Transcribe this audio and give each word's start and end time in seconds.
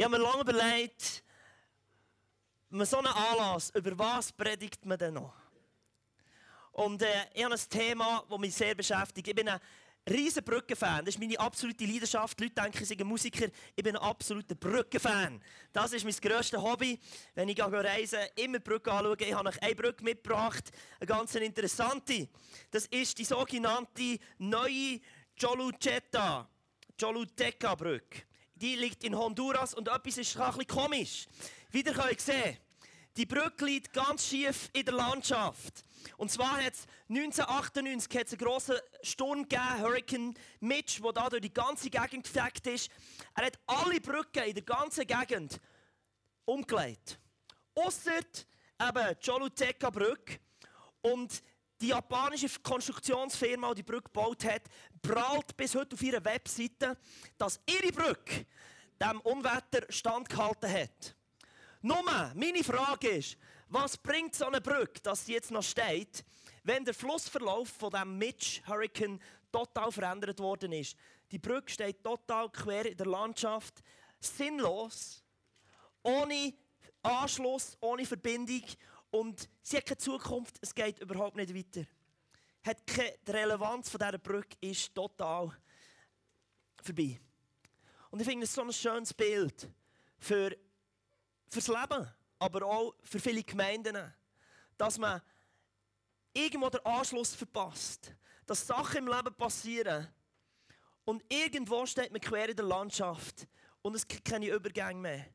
Ich 0.00 0.04
habe 0.06 0.16
mir 0.16 0.24
lange 0.24 0.40
überlegt, 0.40 1.22
man 2.70 2.86
so 2.86 2.96
einen 2.96 3.08
Anlass, 3.08 3.68
über 3.74 3.98
was 3.98 4.32
predigt 4.32 4.86
man 4.86 4.96
denn 4.96 5.12
noch? 5.12 5.34
Und 6.72 7.02
äh, 7.02 7.26
ich 7.34 7.44
habe 7.44 7.52
ein 7.52 7.60
Thema, 7.68 8.24
das 8.26 8.38
mich 8.38 8.54
sehr 8.54 8.74
beschäftigt. 8.74 9.28
Ich 9.28 9.34
bin 9.34 9.50
ein 9.50 9.60
riesen 10.08 10.42
Brückenfan. 10.42 11.04
Das 11.04 11.16
ist 11.16 11.20
meine 11.20 11.38
absolute 11.38 11.84
Leidenschaft. 11.84 12.40
Die 12.40 12.44
Leute 12.44 12.54
denken, 12.62 12.82
ich 12.82 12.88
sei 12.88 12.96
ein 12.98 13.06
Musiker. 13.06 13.48
Ich 13.76 13.84
bin 13.84 13.94
ein 13.94 14.02
absoluter 14.02 14.54
Brückenfan. 14.54 15.38
Das 15.70 15.92
ist 15.92 16.04
mein 16.04 16.14
grösstes 16.14 16.58
Hobby. 16.58 16.98
Wenn 17.34 17.50
ich 17.50 17.60
reise, 17.60 18.20
immer 18.36 18.58
Brücken 18.58 18.88
anschauen. 18.88 19.16
Ich 19.18 19.34
habe 19.34 19.50
euch 19.50 19.62
eine 19.62 19.74
Brücke 19.74 20.02
mitgebracht, 20.02 20.70
eine 20.98 21.08
ganz 21.08 21.34
interessante. 21.34 22.26
Das 22.70 22.86
ist 22.86 23.18
die 23.18 23.26
sogenannte 23.26 24.18
neue 24.38 24.98
Choluteca, 25.38 26.48
Choluteca 26.98 27.74
Brücke. 27.74 28.29
Die 28.60 28.76
liegt 28.76 29.04
in 29.04 29.16
Honduras 29.16 29.72
und 29.72 29.88
etwas 29.88 30.18
ist 30.18 30.36
ein 30.36 30.46
bisschen 30.46 30.66
komisch. 30.66 31.26
Wie 31.70 31.80
ihr 31.80 31.92
könnt 31.94 32.20
sehen, 32.20 32.58
die 33.16 33.24
Brücke 33.24 33.64
liegt 33.64 33.92
ganz 33.92 34.28
schief 34.28 34.68
in 34.74 34.84
der 34.84 34.94
Landschaft. 34.94 35.82
Und 36.18 36.30
zwar 36.30 36.62
hat 36.62 36.74
es 36.74 36.86
1998 37.08 38.18
hat's 38.18 38.32
einen 38.32 38.38
grossen 38.38 38.76
Sturm 39.02 39.42
gegeben, 39.42 39.80
Hurricane 39.80 40.34
Mitch, 40.60 41.00
der 41.02 41.12
da 41.12 41.28
durch 41.30 41.40
die 41.40 41.52
ganze 41.52 41.88
Gegend 41.88 42.24
gefegt 42.24 42.66
ist. 42.66 42.90
Er 43.34 43.46
hat 43.46 43.58
alle 43.66 44.00
Brücken 44.00 44.44
in 44.44 44.54
der 44.54 44.64
ganzen 44.64 45.06
Gegend 45.06 45.58
umgelegt. 46.44 47.18
Ausser 47.74 48.18
eben 48.18 49.16
die 49.22 49.26
Choluteca 49.26 49.88
Brücke. 49.88 50.38
Und 51.00 51.42
die 51.80 51.88
japanische 51.88 52.48
Konstruktionsfirma, 52.62 53.70
die 53.70 53.82
die 53.82 53.90
Brücke 53.90 54.04
gebaut 54.04 54.44
hat, 54.44 54.62
prahlt 55.00 55.56
bis 55.56 55.74
heute 55.74 55.94
auf 55.94 56.02
ihrer 56.02 56.24
Webseite, 56.24 56.96
dass 57.38 57.60
ihre 57.66 57.92
Brücke 57.92 58.46
dem 59.00 59.20
Unwetter 59.22 59.86
standgehalten 59.88 60.70
hat. 60.70 61.14
Nur, 61.80 62.02
meine 62.34 62.62
Frage 62.62 63.08
ist, 63.08 63.38
was 63.68 63.96
bringt 63.96 64.34
so 64.34 64.46
eine 64.46 64.60
Brücke, 64.60 65.00
dass 65.00 65.24
sie 65.24 65.32
jetzt 65.32 65.50
noch 65.50 65.62
steht, 65.62 66.24
wenn 66.64 66.84
der 66.84 66.92
Flussverlauf 66.92 67.68
von 67.68 67.90
dem 67.90 68.18
Mitch 68.18 68.60
Hurricane 68.66 69.18
total 69.50 69.90
verändert 69.90 70.38
worden 70.40 70.72
ist? 70.72 70.96
Die 71.30 71.38
Brücke 71.38 71.72
steht 71.72 72.04
total 72.04 72.50
quer 72.50 72.86
in 72.86 72.96
der 72.96 73.06
Landschaft, 73.06 73.82
sinnlos, 74.18 75.24
ohne 76.02 76.52
Anschluss, 77.02 77.78
ohne 77.80 78.04
Verbindung 78.04 78.64
und 79.10 79.48
sie 79.62 79.76
hat 79.76 79.86
keine 79.86 79.98
Zukunft, 79.98 80.56
es 80.60 80.74
geht 80.74 81.00
überhaupt 81.00 81.36
nicht 81.36 81.54
weiter. 81.54 81.86
Hat 82.62 82.86
keine, 82.86 83.14
die 83.26 83.30
Relevanz 83.30 83.88
von 83.88 83.98
dieser 83.98 84.18
Brücke 84.18 84.56
ist 84.60 84.94
total 84.94 85.56
vorbei. 86.82 87.18
Und 88.10 88.20
ich 88.20 88.26
finde 88.26 88.44
es 88.44 88.54
so 88.54 88.62
ein 88.62 88.72
schönes 88.72 89.14
Bild 89.14 89.68
für, 90.18 90.56
fürs 91.48 91.68
Leben, 91.68 92.08
aber 92.38 92.66
auch 92.66 92.94
für 93.02 93.20
viele 93.20 93.42
Gemeinden. 93.42 94.12
Dass 94.76 94.98
man 94.98 95.20
irgendwo 96.32 96.68
den 96.68 96.84
Anschluss 96.84 97.34
verpasst. 97.34 98.14
Dass 98.46 98.66
Sachen 98.66 99.06
im 99.06 99.08
Leben 99.08 99.34
passieren. 99.34 100.08
Und 101.04 101.24
irgendwo 101.28 101.86
steht 101.86 102.12
man 102.12 102.20
quer 102.20 102.48
in 102.48 102.56
der 102.56 102.64
Landschaft. 102.64 103.46
Und 103.82 103.94
es 103.94 104.06
gibt 104.06 104.24
keine 104.24 104.48
Übergänge 104.48 105.00
mehr. 105.00 105.26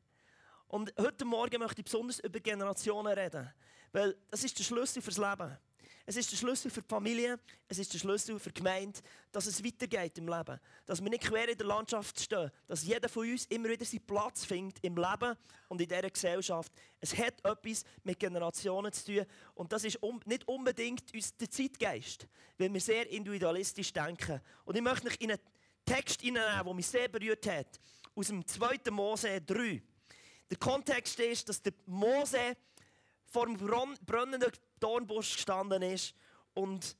Und 0.68 0.92
heute 0.98 1.24
Morgen 1.24 1.60
möchte 1.60 1.80
ich 1.80 1.84
besonders 1.84 2.18
über 2.20 2.40
Generationen 2.40 3.12
reden. 3.18 3.52
Weil 3.96 4.14
das 4.30 4.44
ist 4.44 4.58
der 4.58 4.62
Schlüssel 4.62 5.00
fürs 5.00 5.16
Leben. 5.16 5.56
Es 6.04 6.16
ist 6.16 6.30
der 6.30 6.36
Schlüssel 6.36 6.70
für 6.70 6.82
die 6.82 6.88
Familie, 6.88 7.40
es 7.66 7.78
ist 7.78 7.94
der 7.94 7.98
Schlüssel 7.98 8.38
für 8.38 8.50
die 8.50 8.62
Gemeinde, 8.62 9.00
dass 9.32 9.46
es 9.46 9.64
weitergeht 9.64 10.18
im 10.18 10.28
Leben. 10.28 10.60
Dass 10.84 11.02
wir 11.02 11.08
nicht 11.08 11.24
quer 11.24 11.48
in 11.48 11.56
der 11.56 11.66
Landschaft 11.66 12.20
stehen. 12.20 12.50
Dass 12.68 12.84
jeder 12.84 13.08
von 13.08 13.26
uns 13.26 13.46
immer 13.46 13.70
wieder 13.70 13.86
seinen 13.86 14.06
Platz 14.06 14.44
findet 14.44 14.84
im 14.84 14.98
Leben 14.98 15.34
und 15.70 15.80
in 15.80 15.88
dieser 15.88 16.10
Gesellschaft. 16.10 16.70
Es 17.00 17.16
hat 17.16 17.42
etwas 17.42 17.84
mit 18.04 18.18
Generationen 18.18 18.92
zu 18.92 19.06
tun. 19.06 19.26
Und 19.54 19.72
das 19.72 19.82
ist 19.84 19.98
nicht 20.26 20.46
unbedingt 20.46 21.04
der 21.40 21.50
Zeitgeist, 21.50 22.28
weil 22.58 22.70
wir 22.74 22.80
sehr 22.82 23.08
individualistisch 23.10 23.94
denken. 23.94 24.42
Und 24.66 24.76
ich 24.76 24.82
möchte 24.82 25.08
euch 25.08 25.16
in 25.20 25.30
einen 25.30 25.40
Text 25.86 26.20
hineinnehmen, 26.20 26.66
der 26.66 26.74
mich 26.74 26.86
sehr 26.86 27.08
berührt 27.08 27.46
hat. 27.46 27.80
Aus 28.14 28.26
dem 28.26 28.46
2. 28.46 28.90
Mose 28.90 29.40
3. 29.40 29.82
Der 30.50 30.58
Kontext 30.58 31.18
ist, 31.18 31.48
dass 31.48 31.62
der 31.62 31.72
Mose 31.86 32.58
vor 33.26 33.46
dem 33.46 33.56
brennenden 33.56 34.52
Dornbusch 34.80 35.34
gestanden 35.34 35.82
ist 35.82 36.14
und 36.54 36.96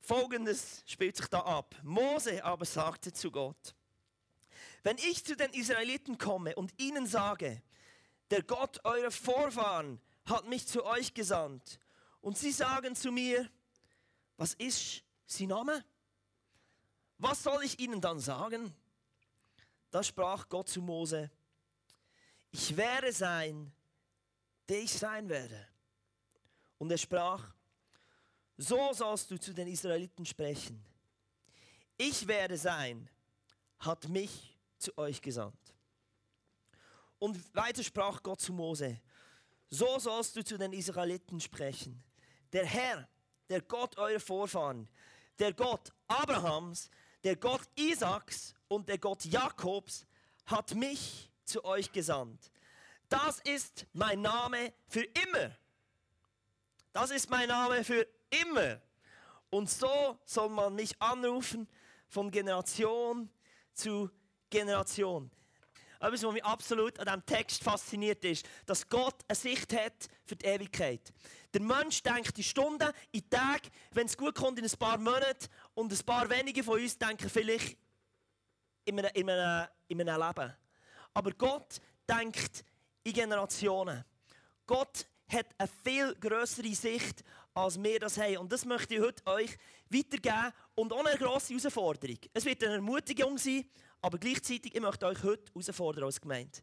Folgendes 0.00 0.82
spielt 0.86 1.16
sich 1.16 1.26
da 1.26 1.40
ab. 1.40 1.74
Mose 1.82 2.42
aber 2.44 2.64
sagte 2.64 3.12
zu 3.12 3.30
Gott, 3.30 3.74
wenn 4.82 4.96
ich 4.98 5.24
zu 5.24 5.36
den 5.36 5.52
Israeliten 5.52 6.16
komme 6.16 6.54
und 6.54 6.72
ihnen 6.80 7.06
sage, 7.06 7.62
der 8.30 8.42
Gott 8.42 8.82
eurer 8.84 9.10
Vorfahren 9.10 10.00
hat 10.24 10.46
mich 10.46 10.66
zu 10.66 10.84
euch 10.84 11.12
gesandt, 11.12 11.78
und 12.20 12.36
sie 12.36 12.52
sagen 12.52 12.94
zu 12.94 13.10
mir, 13.10 13.48
was 14.36 14.54
ist 14.54 15.02
sein 15.26 15.48
Name? 15.48 15.84
Was 17.18 17.42
soll 17.42 17.64
ich 17.64 17.78
ihnen 17.78 18.00
dann 18.00 18.20
sagen? 18.20 18.74
Da 19.90 20.02
sprach 20.02 20.48
Gott 20.48 20.68
zu 20.68 20.80
Mose, 20.80 21.30
ich 22.50 22.76
werde 22.76 23.12
sein, 23.12 23.72
der 24.68 24.80
ich 24.80 24.92
sein 24.92 25.28
werde. 25.28 25.68
Und 26.80 26.90
er 26.90 26.96
sprach, 26.96 27.52
so 28.56 28.94
sollst 28.94 29.30
du 29.30 29.38
zu 29.38 29.52
den 29.52 29.68
Israeliten 29.68 30.24
sprechen. 30.24 30.82
Ich 31.98 32.26
werde 32.26 32.56
sein, 32.56 33.06
hat 33.80 34.08
mich 34.08 34.56
zu 34.78 34.96
euch 34.96 35.20
gesandt. 35.20 35.74
Und 37.18 37.54
weiter 37.54 37.84
sprach 37.84 38.22
Gott 38.22 38.40
zu 38.40 38.54
Mose, 38.54 38.98
so 39.68 39.98
sollst 39.98 40.34
du 40.36 40.42
zu 40.42 40.56
den 40.56 40.72
Israeliten 40.72 41.38
sprechen. 41.38 42.02
Der 42.50 42.64
Herr, 42.64 43.06
der 43.50 43.60
Gott 43.60 43.98
eurer 43.98 44.18
Vorfahren, 44.18 44.88
der 45.38 45.52
Gott 45.52 45.92
Abrahams, 46.08 46.88
der 47.22 47.36
Gott 47.36 47.68
Isaaks 47.76 48.54
und 48.68 48.88
der 48.88 48.96
Gott 48.96 49.26
Jakobs 49.26 50.06
hat 50.46 50.74
mich 50.74 51.30
zu 51.44 51.62
euch 51.62 51.92
gesandt. 51.92 52.50
Das 53.10 53.38
ist 53.40 53.86
mein 53.92 54.22
Name 54.22 54.72
für 54.88 55.02
immer 55.02 55.59
das 56.92 57.10
ist 57.10 57.30
mein 57.30 57.48
Name 57.48 57.84
für 57.84 58.06
immer. 58.30 58.80
Und 59.50 59.68
so 59.68 60.18
soll 60.24 60.48
man 60.48 60.74
mich 60.74 61.00
anrufen 61.00 61.68
von 62.08 62.30
Generation 62.30 63.28
zu 63.72 64.10
Generation. 64.48 65.30
Etwas, 66.00 66.22
was 66.22 66.32
mich 66.32 66.44
absolut 66.44 66.98
an 66.98 67.04
diesem 67.04 67.26
Text 67.26 67.62
fasziniert 67.62 68.24
ist, 68.24 68.46
dass 68.64 68.88
Gott 68.88 69.16
eine 69.28 69.36
Sicht 69.36 69.72
hat 69.74 70.08
für 70.24 70.34
die 70.34 70.46
Ewigkeit. 70.46 71.12
Der 71.52 71.60
Mensch 71.60 72.02
denkt 72.02 72.38
in 72.38 72.44
Stunden, 72.44 72.90
in 73.12 73.28
Tagen, 73.28 73.68
wenn 73.90 74.06
es 74.06 74.16
gut 74.16 74.34
kommt, 74.34 74.58
in 74.58 74.64
ein 74.64 74.78
paar 74.78 74.96
Monaten 74.96 75.46
und 75.74 75.92
ein 75.92 76.06
paar 76.06 76.30
wenige 76.30 76.64
von 76.64 76.80
uns 76.80 76.96
denken 76.96 77.28
vielleicht 77.28 77.76
in 78.84 78.98
einem, 78.98 79.10
in 79.14 79.28
einem, 79.28 79.68
in 79.88 80.00
einem 80.00 80.26
Leben. 80.26 80.56
Aber 81.12 81.32
Gott 81.32 81.80
denkt 82.08 82.64
in 83.02 83.12
Generationen. 83.12 84.04
Gott 84.66 85.06
hat 85.32 85.46
eine 85.58 85.68
viel 85.84 86.14
größere 86.16 86.74
Sicht, 86.74 87.24
als 87.54 87.82
wir 87.82 87.98
das 87.98 88.18
haben. 88.18 88.38
Und 88.38 88.52
das 88.52 88.64
möchte 88.64 88.94
ich 88.94 89.00
heute 89.00 89.26
euch 89.26 89.56
weitergeben 89.88 90.52
und 90.74 90.92
auch 90.92 91.04
eine 91.04 91.16
grosse 91.18 91.54
Herausforderung. 91.54 92.18
Es 92.32 92.44
wird 92.44 92.62
eine 92.64 92.74
Ermutigung 92.74 93.38
sein, 93.38 93.64
aber 94.00 94.18
gleichzeitig 94.18 94.74
ich 94.74 94.80
möchte 94.80 95.06
euch 95.06 95.22
heute 95.22 95.52
herausfordern 95.52 96.04
als 96.04 96.20
Gemeinde. 96.20 96.58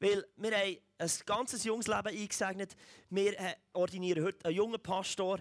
Weil 0.00 0.26
wir 0.36 0.56
haben 0.56 0.78
ein 0.98 1.10
ganzes 1.24 1.64
junges 1.64 1.86
Leben 1.86 2.08
eingesegnet. 2.08 2.76
Wir 3.10 3.38
äh, 3.38 3.54
ordinieren 3.72 4.24
heute 4.24 4.44
einen 4.46 4.56
jungen 4.56 4.82
Pastor. 4.82 5.40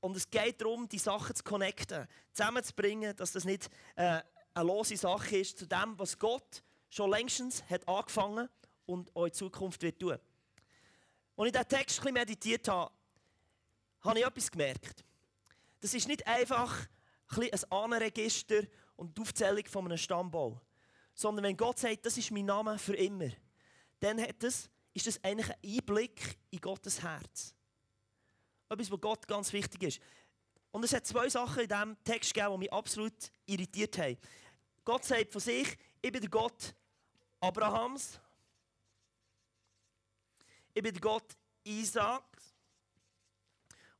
Und 0.00 0.16
es 0.16 0.30
geht 0.30 0.60
darum, 0.60 0.88
die 0.88 0.98
Sachen 0.98 1.34
zu 1.34 1.42
connecten, 1.42 2.06
zusammenzubringen, 2.32 3.14
dass 3.16 3.32
das 3.32 3.44
nicht 3.44 3.68
äh, 3.96 4.20
eine 4.54 4.66
lose 4.66 4.96
Sache 4.96 5.38
ist 5.38 5.58
zu 5.58 5.66
dem, 5.66 5.98
was 5.98 6.18
Gott 6.18 6.62
schon 6.90 7.10
längstens 7.10 7.62
hat 7.68 7.86
angefangen 7.86 8.48
und 8.86 9.14
auch 9.14 9.26
in 9.26 9.32
Zukunft 9.32 9.82
wird 9.82 10.00
tun. 10.00 10.18
Als 11.38 11.46
ich 11.46 11.52
diesen 11.52 11.68
Text 11.68 12.04
ein 12.04 12.12
meditiert 12.12 12.66
habe, 12.66 12.92
habe 14.00 14.18
ich 14.18 14.26
etwas 14.26 14.50
gemerkt. 14.50 15.04
Das 15.80 15.94
ist 15.94 16.08
nicht 16.08 16.26
einfach 16.26 16.88
ein 17.28 17.50
Ahnenregister 17.70 18.62
und 18.96 19.16
die 19.16 19.22
Aufzählung 19.22 19.64
von 19.66 19.84
einem 19.84 19.98
Stammbau. 19.98 20.60
Sondern 21.14 21.44
wenn 21.44 21.56
Gott 21.56 21.78
sagt, 21.78 22.04
das 22.04 22.18
ist 22.18 22.32
mein 22.32 22.44
Name 22.44 22.76
für 22.76 22.96
immer, 22.96 23.30
dann 24.00 24.20
hat 24.20 24.42
das, 24.42 24.68
ist 24.92 25.06
das 25.06 25.22
eigentlich 25.22 25.48
ein 25.50 25.78
Einblick 25.78 26.38
in 26.50 26.60
Gottes 26.60 27.02
Herz. 27.02 27.54
Etwas, 28.68 28.90
was 28.90 29.00
Gott 29.00 29.28
ganz 29.28 29.52
wichtig 29.52 29.82
ist. 29.84 30.00
Und 30.72 30.84
es 30.84 30.92
hat 30.92 31.06
zwei 31.06 31.28
Sachen 31.28 31.62
in 31.62 31.68
diesem 31.68 31.96
Text 32.02 32.34
gegeben, 32.34 32.54
die 32.54 32.58
mich 32.58 32.72
absolut 32.72 33.14
irritiert 33.46 33.96
haben. 33.98 34.18
Gott 34.84 35.04
sagt 35.04 35.30
von 35.30 35.40
sich, 35.40 35.78
ich 36.02 36.10
bin 36.10 36.20
der 36.20 36.30
Gott 36.30 36.74
Abrahams, 37.40 38.20
ich 40.74 40.82
bin 40.82 40.92
der 40.92 41.00
Gott 41.00 41.36
Isaaks 41.64 42.54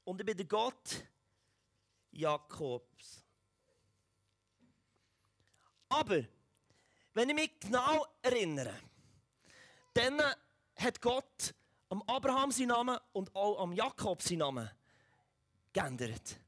und 0.04 0.20
ich 0.20 0.26
bin 0.26 0.36
der 0.36 0.46
Gott 0.46 1.04
Jakobs. 2.10 3.22
Aber, 5.88 6.22
wenn 7.14 7.28
ich 7.30 7.34
mich 7.34 7.60
genau 7.60 8.06
erinnere, 8.22 8.74
dann 9.94 10.20
hat 10.76 11.00
Gott 11.00 11.54
am 11.88 12.02
Abraham 12.02 12.50
seinen 12.50 12.68
Namen 12.68 12.98
und 13.12 13.34
auch 13.34 13.60
am 13.60 13.72
Jakob 13.72 14.22
seinen 14.22 14.38
Namen 14.38 14.70
geändert. 15.72 16.38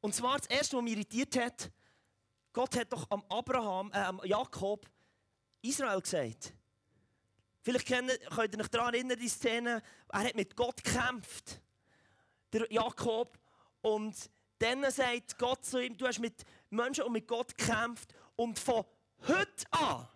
Und 0.00 0.14
zwar 0.14 0.38
das 0.38 0.46
Erste, 0.46 0.76
was 0.76 0.82
mich 0.84 0.94
irritiert 0.94 1.36
hat, 1.36 1.70
Gott 2.52 2.76
hat 2.76 2.92
doch 2.92 3.08
am 3.10 3.22
Abraham, 3.28 3.92
äh, 3.92 3.98
am 3.98 4.20
Jakob 4.24 4.88
Israel 5.62 6.00
gesagt. 6.00 6.52
Vielleicht 7.68 7.86
könnt 7.86 8.10
ihr 8.10 8.38
euch 8.38 8.68
daran 8.70 8.94
erinnern, 8.94 9.18
die 9.18 9.28
Szene, 9.28 9.82
er 10.08 10.20
hat 10.20 10.34
mit 10.34 10.56
Gott 10.56 10.82
gekämpft, 10.82 11.60
der 12.50 12.66
Jakob, 12.72 13.38
und 13.82 14.16
dann 14.58 14.90
sagt 14.90 15.36
Gott 15.36 15.66
zu 15.66 15.78
ihm, 15.78 15.94
du 15.94 16.06
hast 16.06 16.18
mit 16.18 16.46
Menschen 16.70 17.04
und 17.04 17.12
mit 17.12 17.28
Gott 17.28 17.54
gekämpft. 17.54 18.14
Und 18.36 18.58
von 18.58 18.86
heute 19.26 19.66
an, 19.72 20.08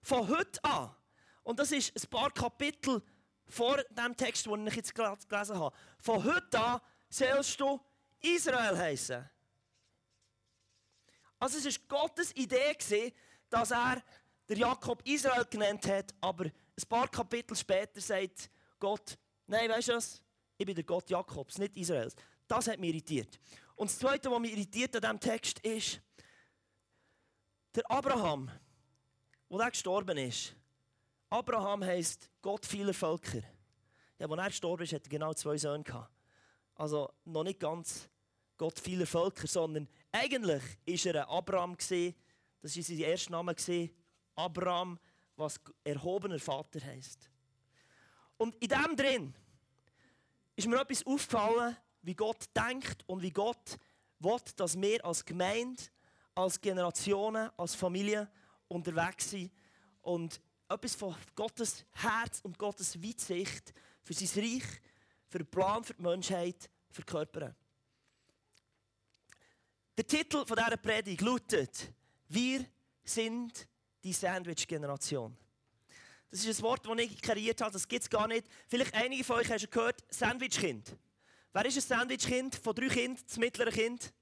von 0.00 0.26
heute 0.26 0.64
an, 0.64 0.96
und 1.42 1.58
das 1.58 1.70
ist 1.70 2.02
ein 2.02 2.08
paar 2.08 2.30
Kapitel 2.30 3.02
vor 3.46 3.76
dem 3.90 4.16
Text, 4.16 4.46
den 4.46 4.66
ich 4.66 4.76
jetzt 4.76 4.94
gerade 4.94 5.20
gelesen 5.26 5.58
habe, 5.58 5.76
von 5.98 6.24
heute 6.24 6.58
an 6.58 6.80
sollst 7.10 7.60
du 7.60 7.78
Israel 8.22 8.74
heißen. 8.78 9.28
Also 11.38 11.58
es 11.58 11.78
war 11.90 11.98
Gottes 12.06 12.34
Idee, 12.34 13.12
dass 13.50 13.70
er 13.70 14.02
der 14.48 14.58
Jakob 14.58 15.06
Israel 15.06 15.44
genannt 15.44 15.86
hat, 15.86 16.14
aber 16.20 16.44
ein 16.44 16.88
paar 16.88 17.08
Kapitel 17.08 17.56
später 17.56 18.00
sagt 18.00 18.50
Gott, 18.78 19.16
nein, 19.46 19.70
weißt 19.70 19.88
du 19.88 19.92
was? 19.94 20.22
Ich 20.56 20.66
bin 20.66 20.74
der 20.74 20.84
Gott 20.84 21.08
Jakobs, 21.10 21.58
nicht 21.58 21.76
Israels. 21.76 22.14
Das 22.46 22.68
hat 22.68 22.78
mich 22.78 22.90
irritiert. 22.90 23.38
Und 23.74 23.90
das 23.90 23.98
Zweite, 23.98 24.30
was 24.30 24.40
mich 24.40 24.52
irritiert 24.52 24.94
an 24.96 25.02
diesem 25.02 25.20
Text 25.20 25.58
ist, 25.60 26.00
der 27.74 27.90
Abraham, 27.90 28.50
wo 29.48 29.58
er 29.58 29.70
gestorben 29.70 30.16
ist. 30.18 30.54
Abraham 31.30 31.82
heisst 31.82 32.30
Gott 32.40 32.64
vieler 32.64 32.94
Völker. 32.94 33.42
Ja, 34.18 34.28
als 34.28 34.38
er 34.38 34.48
gestorben 34.48 34.84
ist, 34.84 34.92
hat 34.92 35.04
er 35.04 35.10
genau 35.10 35.34
zwei 35.34 35.56
Söhne 35.56 35.82
gehabt. 35.82 36.12
Also 36.76 37.12
noch 37.24 37.42
nicht 37.42 37.58
ganz 37.58 38.08
Gott 38.56 38.78
vieler 38.78 39.06
Völker, 39.06 39.46
sondern 39.48 39.88
eigentlich 40.12 40.62
war 40.86 41.14
er 41.14 41.28
Abraham. 41.28 41.76
Das 41.76 41.90
war 41.90 42.82
sein 42.82 42.98
erster 42.98 43.32
Name. 43.32 43.54
Abraham, 44.36 44.98
was 45.36 45.60
erhobener 45.82 46.38
Vater 46.38 46.80
heisst. 46.84 47.28
Und 48.36 48.54
in 48.56 48.68
dem 48.68 48.96
drin 48.96 49.34
ist 50.56 50.68
mir 50.68 50.80
etwas 50.80 51.04
aufgefallen, 51.06 51.76
wie 52.02 52.14
Gott 52.14 52.44
denkt 52.54 53.02
und 53.06 53.22
wie 53.22 53.30
Gott 53.30 53.78
will, 54.18 54.36
dass 54.56 54.80
wir 54.80 55.04
als 55.04 55.24
Gemeinde, 55.24 55.82
als 56.34 56.60
Generationen, 56.60 57.50
als 57.56 57.74
Familie 57.74 58.30
unterwegs 58.68 59.30
sind 59.30 59.52
und 60.02 60.40
etwas 60.68 60.94
von 60.94 61.14
Gottes 61.34 61.84
Herz 61.92 62.40
und 62.42 62.58
Gottes 62.58 63.00
Weitsicht 63.02 63.72
für 64.02 64.14
sein 64.14 64.42
Reich, 64.42 64.64
für 65.28 65.38
den 65.38 65.46
Plan 65.46 65.84
für 65.84 65.94
die 65.94 66.02
Menschheit 66.02 66.70
verkörpern. 66.90 67.54
Der 69.96 70.06
Titel 70.06 70.44
dieser 70.44 70.76
Predigt 70.76 71.20
lautet: 71.20 71.92
Wir 72.28 72.66
sind 73.04 73.68
die 74.04 74.12
Sandwich-Generation. 74.12 75.36
Das 76.30 76.44
ist 76.44 76.60
ein 76.60 76.62
Wort, 76.62 76.86
das 76.86 76.98
ich 76.98 77.20
kreiert 77.22 77.60
habe, 77.60 77.72
das 77.72 77.88
gibt 77.88 78.02
es 78.02 78.10
gar 78.10 78.28
nicht. 78.28 78.46
Vielleicht 78.68 78.94
einige 78.94 79.24
von 79.24 79.36
euch 79.36 79.50
haben 79.50 79.58
schon 79.58 79.70
gehört, 79.70 80.04
Sandwich-Kind. 80.10 80.94
Wer 81.52 81.64
ist 81.64 81.76
ein 81.76 81.82
Sandwich-Kind? 81.82 82.56
Von 82.56 82.74
drei 82.74 82.88
Kindern, 82.88 83.24
das 83.26 83.38
mittlere 83.38 83.70
Kind? 83.70 84.12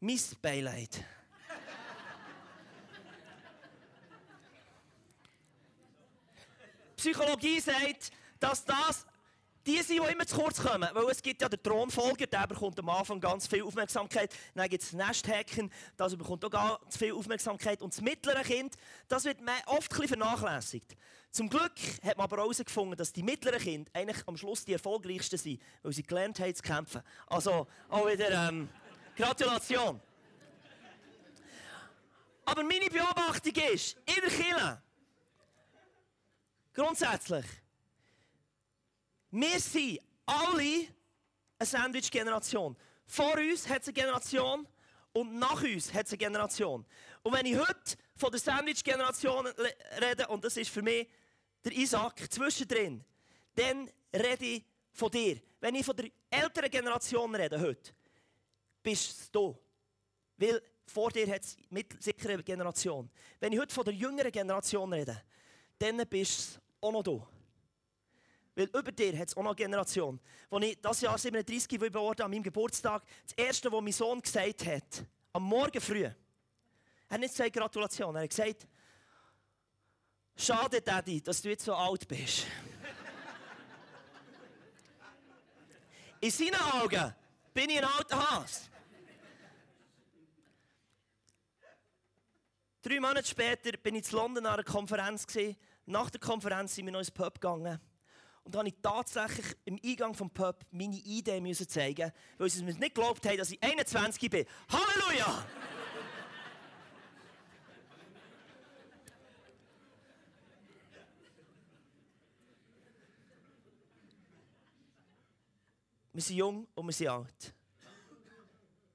Mein 0.00 0.18
Beileid. 0.40 0.90
Psychologie 6.96 7.60
sagt, 7.60 8.12
dass 8.38 8.64
das 8.64 9.04
die 9.66 9.82
sind, 9.82 10.02
die 10.02 10.12
immer 10.12 10.26
zu 10.26 10.36
kurz 10.36 10.60
kommen. 10.60 10.88
Weil 10.92 11.04
es 11.10 11.22
gibt 11.22 11.40
ja 11.42 11.48
den 11.48 11.62
Thronfolger, 11.62 12.26
der 12.26 12.46
bekommt 12.46 12.78
am 12.78 12.88
Anfang 12.88 13.20
ganz 13.20 13.46
viel 13.46 13.62
Aufmerksamkeit. 13.62 14.34
Dann 14.54 14.68
gibt 14.68 14.82
es 14.82 14.92
Nesthacken, 14.92 15.70
das 15.96 16.16
bekommt 16.16 16.44
auch 16.44 16.50
ganz 16.50 16.96
viel 16.96 17.12
Aufmerksamkeit. 17.12 17.82
Und 17.82 17.94
das 17.94 18.00
mittlere 18.00 18.42
Kind, 18.42 18.74
das 19.08 19.24
wird 19.24 19.38
oft 19.66 20.00
ein 20.00 20.08
vernachlässigt. 20.08 20.96
Zum 21.30 21.48
Glück 21.48 21.72
hat 22.04 22.16
man 22.16 22.24
aber 22.24 22.36
herausgefunden, 22.36 22.96
dass 22.96 23.12
die 23.12 23.22
mittleren 23.22 23.58
Kinder 23.58 23.90
eigentlich 23.94 24.22
am 24.28 24.36
Schluss 24.36 24.64
die 24.64 24.74
erfolgreichsten 24.74 25.36
sind, 25.36 25.60
weil 25.82 25.92
sie 25.92 26.02
gelernt 26.02 26.38
haben 26.38 26.54
zu 26.54 26.62
kämpfen. 26.62 27.02
Also 27.26 27.66
auch 27.88 28.06
wieder 28.06 28.48
ähm, 28.48 28.68
Gratulation. 29.16 30.00
Aber 32.44 32.62
meine 32.62 32.88
Beobachtung 32.90 33.52
ist, 33.72 33.96
in 34.04 34.14
der 34.20 34.30
Kirche, 34.30 34.82
grundsätzlich, 36.74 37.46
wir 39.34 39.58
sind 39.58 39.98
alle 40.26 40.86
eine 41.58 41.66
Sandwich-Generation. 41.66 42.76
Vor 43.06 43.34
uns 43.34 43.68
hat 43.68 43.82
es 43.82 43.88
eine 43.88 43.94
Generation 43.94 44.66
und 45.12 45.34
nach 45.34 45.60
uns 45.60 45.92
hat 45.92 46.06
es 46.06 46.12
eine 46.12 46.18
Generation. 46.18 46.86
Und 47.22 47.32
wenn 47.32 47.44
ich 47.44 47.58
heute 47.58 47.96
von 48.16 48.30
der 48.30 48.38
Sandwich-Generation 48.38 49.48
rede, 50.00 50.28
und 50.28 50.44
das 50.44 50.56
ist 50.56 50.70
für 50.70 50.82
mich 50.82 51.08
der 51.64 51.72
Isaac 51.72 52.30
zwischendrin, 52.32 53.04
dann 53.56 53.90
rede 54.12 54.44
ich 54.44 54.64
von 54.92 55.10
dir. 55.10 55.40
Wenn 55.60 55.74
ich 55.74 55.84
von 55.84 55.96
der 55.96 56.10
älteren 56.30 56.70
Generation 56.70 57.34
rede 57.34 57.60
heute, 57.60 57.92
bist 58.82 59.34
du. 59.34 59.58
Weil 60.36 60.62
vor 60.86 61.10
dir 61.10 61.26
hat 61.28 61.42
es 61.42 61.56
sicher 61.98 62.30
eine 62.30 62.42
Generation. 62.44 63.10
Wenn 63.40 63.52
ich 63.52 63.58
heute 63.58 63.74
von 63.74 63.84
der 63.84 63.94
jüngeren 63.94 64.30
Generation 64.30 64.92
rede, 64.92 65.22
dann 65.78 66.06
bist 66.08 66.60
auch 66.80 66.92
noch 66.92 67.02
du. 67.02 67.26
Weil 68.56 68.66
über 68.66 68.92
dir 68.92 69.18
hat 69.18 69.28
es 69.28 69.36
auch 69.36 69.42
noch 69.42 69.50
eine 69.50 69.56
Generation. 69.56 70.20
Als 70.50 70.64
ich 70.64 70.80
das 70.80 71.00
Jahr 71.00 71.18
37 71.18 71.68
geworden 71.68 72.22
an 72.22 72.30
meinem 72.30 72.42
Geburtstag, 72.42 73.02
das 73.26 73.32
Erste, 73.36 73.72
was 73.72 73.82
mein 73.82 73.92
Sohn 73.92 74.22
gesagt 74.22 74.64
hat, 74.66 75.04
am 75.32 75.42
Morgen 75.42 75.80
früh, 75.80 76.04
er 76.04 76.14
hat 77.10 77.20
nicht 77.20 77.32
gesagt 77.32 77.52
Gratulation, 77.52 78.14
er 78.14 78.22
hat 78.22 78.30
gesagt, 78.30 78.66
Schade, 80.36 80.80
Daddy, 80.80 81.20
dass 81.20 81.42
du 81.42 81.48
jetzt 81.48 81.64
so 81.64 81.74
alt 81.74 82.08
bist. 82.08 82.46
In 86.20 86.30
seinen 86.30 86.54
Augen 86.54 87.14
bin 87.52 87.70
ich 87.70 87.78
ein 87.78 87.84
alter 87.84 88.30
Hase. 88.30 88.62
Drei 92.82 93.00
Monate 93.00 93.26
später 93.26 93.76
bin 93.78 93.94
ich 93.94 94.10
in 94.10 94.18
London 94.18 94.46
an 94.46 94.54
einer 94.54 94.64
Konferenz. 94.64 95.26
Nach 95.86 96.10
der 96.10 96.20
Konferenz 96.20 96.74
sind 96.74 96.86
wir 96.86 96.92
noch 96.92 96.98
ins 96.98 97.10
Pub 97.10 97.34
gegangen. 97.34 97.80
Und 98.44 98.54
da 98.54 98.58
habe 98.58 98.68
ich 98.68 98.74
tatsächlich 98.82 99.56
im 99.64 99.80
Eingang 99.82 100.14
vom 100.14 100.30
Pub 100.30 100.64
meine 100.70 100.96
Idee 100.96 101.54
zeigen, 101.66 102.12
weil 102.36 102.50
sie 102.50 102.62
mir 102.62 102.74
nicht 102.74 102.94
geglaubt 102.94 103.26
haben, 103.26 103.38
dass 103.38 103.50
ich 103.50 103.62
21 103.62 104.30
bin. 104.30 104.44
Halleluja! 104.68 105.46
wir 116.12 116.22
sind 116.22 116.36
jung 116.36 116.68
und 116.74 116.86
wir 116.86 116.92
sind 116.92 117.08
alt. 117.08 117.54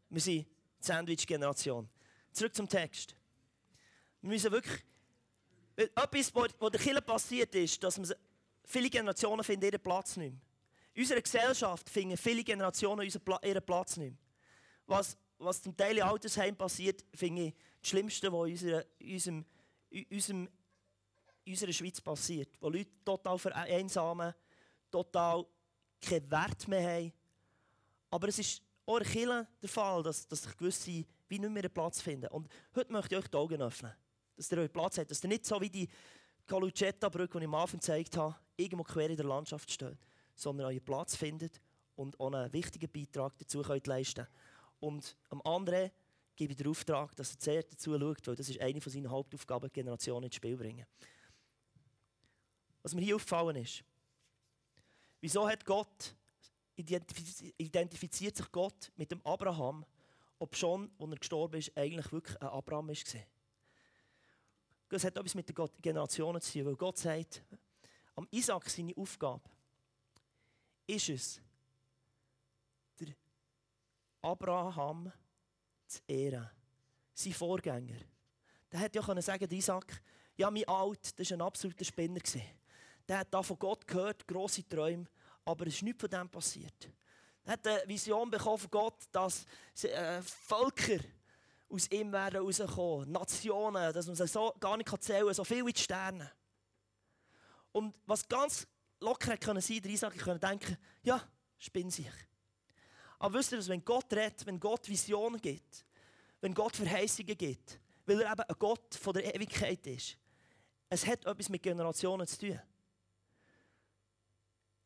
Wir 0.09 0.21
sind 0.21 0.45
die 0.45 0.47
Sandwich-Generation. 0.79 1.89
Zurück 2.31 2.55
zum 2.55 2.69
Text. 2.69 3.15
Wir 4.21 4.29
müssen 4.29 4.51
wirklich. 4.51 4.83
Etwas, 5.75 6.33
was 6.35 6.71
der 6.71 6.79
Killer 6.79 7.01
passiert 7.01 7.55
ist, 7.55 7.81
dass 7.83 7.97
man 7.97 8.13
Viele 8.71 8.87
Generationen 8.91 9.43
finden 9.43 9.65
ihren 9.65 9.81
Platz 9.81 10.15
nicht 10.15 10.31
mehr. 10.31 10.41
In 10.93 11.01
unserer 11.01 11.21
Gesellschaft 11.21 11.89
finden 11.89 12.15
viele 12.15 12.43
Generationen 12.43 13.09
ihren 13.09 13.65
Platz 13.65 13.97
nicht 13.97 14.11
mehr. 14.11 14.19
Was, 14.85 15.17
was 15.39 15.63
zum 15.63 15.75
Teil 15.75 15.97
in 15.97 16.03
Altersheim 16.03 16.55
passiert, 16.55 17.03
finde 17.15 17.47
ich 17.47 17.55
das 17.81 17.89
Schlimmste, 17.89 18.31
was 18.31 18.47
in, 18.47 18.53
unserer, 18.53 18.85
unserem, 19.01 19.45
unserem, 20.11 20.49
unserer 21.47 21.73
Schweiz 21.73 21.99
passiert. 21.99 22.49
Wo 22.61 22.69
Leute 22.69 22.91
total 23.03 23.39
vereinsamen, 23.39 24.35
total 24.91 25.47
keinen 25.99 26.29
Wert 26.29 26.67
mehr 26.67 26.95
haben. 26.95 27.13
Aber 28.11 28.27
es 28.27 28.37
ist 28.37 28.61
auch 28.85 28.99
in 28.99 29.03
Kirche 29.03 29.47
der 29.63 29.69
Fall, 29.69 30.03
dass, 30.03 30.27
dass 30.27 30.43
sich 30.43 30.55
gewisse 30.55 31.05
wie 31.27 31.39
nicht 31.39 31.49
mehr 31.49 31.63
einen 31.63 31.73
Platz 31.73 32.01
finden. 32.01 32.27
Und 32.27 32.47
heute 32.75 32.91
möchte 32.91 33.15
ich 33.15 33.23
euch 33.23 33.27
die 33.29 33.37
Augen 33.37 33.63
öffnen. 33.63 33.95
Dass 34.35 34.51
ihr 34.51 34.59
euch 34.59 34.71
Platz 34.71 34.99
habt. 34.99 35.09
Dass 35.09 35.23
ihr 35.23 35.27
nicht 35.27 35.47
so 35.47 35.59
wie 35.59 35.71
die 35.71 35.89
Calucetta-Brücke, 36.45 37.39
die 37.39 37.45
ich 37.45 37.47
am 37.47 37.55
Anfang 37.55 37.79
gezeigt 37.79 38.15
habe, 38.15 38.35
irgendwo 38.59 38.83
quer 38.83 39.09
in 39.09 39.17
der 39.17 39.25
Landschaft 39.25 39.71
steht, 39.71 39.97
sondern 40.35 40.67
euren 40.67 40.83
Platz 40.83 41.15
findet 41.15 41.61
und 41.95 42.19
auch 42.19 42.31
einen 42.31 42.51
wichtigen 42.53 42.91
Beitrag 42.91 43.37
dazu 43.37 43.61
könnt 43.61 43.87
leisten 43.87 44.27
Und 44.79 45.17
am 45.29 45.41
anderen 45.41 45.91
gebe 46.35 46.53
ich 46.53 46.57
den 46.57 46.67
Auftrag, 46.67 47.15
dass 47.15 47.35
er 47.35 47.41
sehr 47.41 47.63
dazu 47.63 47.97
schaut, 47.99 48.27
weil 48.27 48.35
das 48.35 48.49
ist 48.49 48.61
eine 48.61 48.79
von 48.79 48.91
seinen 48.91 49.09
Hauptaufgaben, 49.09 49.71
Generationen 49.71 50.25
ins 50.25 50.35
Spiel 50.35 50.55
bringen. 50.55 50.85
Was 52.81 52.93
mir 52.93 53.01
hier 53.01 53.15
aufgefallen 53.15 53.57
ist, 53.57 53.83
wieso 55.19 55.47
hat 55.47 55.65
Gott, 55.65 56.15
identifiziert 56.77 58.37
sich 58.37 58.51
Gott 58.51 58.91
mit 58.95 59.11
dem 59.11 59.21
Abraham, 59.25 59.85
ob 60.39 60.55
schon, 60.55 60.89
als 60.97 61.11
er 61.11 61.17
gestorben 61.17 61.59
ist, 61.59 61.75
eigentlich 61.77 62.09
wirklich 62.11 62.41
ein 62.41 62.47
Abraham 62.47 62.87
war. 62.87 62.95
Das 64.87 65.03
hat 65.03 65.17
etwas 65.17 65.35
mit 65.35 65.49
den 65.49 65.69
Generationen 65.81 66.39
zu 66.39 66.53
tun, 66.53 66.65
weil 66.67 66.75
Gott 66.77 66.97
sagt, 66.97 67.43
am 68.19 68.27
Isaac 68.31 68.69
seine 68.69 68.93
Aufgabe 68.97 69.49
ist 70.85 71.07
es, 71.07 71.41
der 72.99 73.15
Abraham 74.21 75.09
zu 75.87 76.01
ehren. 76.05 76.49
Sein 77.13 77.31
Vorgänger. 77.31 77.95
Der 78.69 78.81
hätte 78.81 78.99
ja 78.99 79.05
können 79.05 79.21
sagen, 79.21 79.47
der 79.47 79.57
Isaac, 79.57 80.01
ja, 80.35 80.51
mein 80.51 80.67
Alt, 80.67 81.17
das 81.17 81.31
war 81.31 81.37
ein 81.37 81.41
absoluter 81.41 81.85
Spinner. 81.85 82.19
Der 83.07 83.19
hat 83.19 83.33
da 83.33 83.41
von 83.41 83.57
Gott 83.57 83.87
gehört, 83.87 84.27
grosse 84.27 84.67
Träume, 84.67 85.05
aber 85.45 85.67
es 85.67 85.75
ist 85.75 85.83
nichts 85.83 86.01
von 86.01 86.09
dem 86.09 86.29
passiert. 86.29 86.89
Er 87.45 87.53
hat 87.53 87.65
eine 87.65 87.87
Vision 87.87 88.29
bekommen 88.29 88.57
von 88.57 88.69
Gott, 88.69 88.99
dass 89.13 89.45
äh, 89.83 90.21
Völker 90.21 90.99
aus 91.69 91.89
ihm 91.89 92.11
werden 92.11 92.41
rauskommen, 92.41 93.13
Nationen, 93.13 93.93
dass 93.93 94.07
man 94.07 94.15
sie 94.17 94.27
so 94.27 94.53
gar 94.59 94.75
nicht 94.75 95.03
zählen 95.03 95.25
kann, 95.25 95.33
so 95.33 95.45
viel 95.45 95.65
wie 95.65 95.71
die 95.71 95.81
Sterne. 95.81 96.29
Und 97.71 97.95
was 98.05 98.27
ganz 98.27 98.67
locker 98.99 99.37
können 99.37 99.61
sein, 99.61 99.81
der 99.81 99.91
Isaac 99.91 100.17
können 100.17 100.39
denken, 100.39 100.77
ja, 101.03 101.21
spinn 101.57 101.89
sich. 101.89 102.09
Aber 103.19 103.37
wisst 103.37 103.51
ihr, 103.51 103.57
dass 103.57 103.67
wenn 103.67 103.83
Gott 103.83 104.11
redet, 104.13 104.45
wenn 104.45 104.59
Gott 104.59 104.87
Visionen 104.87 105.41
gibt, 105.41 105.85
wenn 106.41 106.53
Gott 106.53 106.75
Verheißungen 106.75 107.37
gibt, 107.37 107.79
weil 108.05 108.21
er 108.21 108.31
eben 108.31 108.41
ein 108.41 108.55
Gott 108.57 108.95
von 108.95 109.13
der 109.13 109.35
Ewigkeit 109.35 109.85
ist, 109.87 110.17
es 110.89 111.05
hat 111.05 111.25
etwas 111.25 111.49
mit 111.49 111.61
Generationen 111.61 112.25
zu 112.25 112.39
tun. 112.39 112.59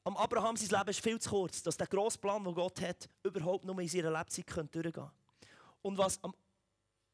Am 0.06 0.18
Abraham 0.18 0.58
sein 0.58 0.78
Leben 0.78 0.90
ist 0.90 1.00
viel 1.00 1.20
zu 1.20 1.30
kurz, 1.30 1.64
dass 1.64 1.78
der 1.78 1.88
grosse 1.88 2.18
Plan, 2.18 2.44
den 2.44 2.54
Gott 2.54 2.82
hat, 2.82 3.08
überhaupt 3.24 3.64
nur 3.64 3.80
in 3.80 3.88
seiner 3.88 4.12
Lebzeit 4.12 4.50
durchgehen 4.50 4.70
könnte. 4.92 5.12
Und 5.82 5.98
was 5.98 6.22
am, 6.24 6.34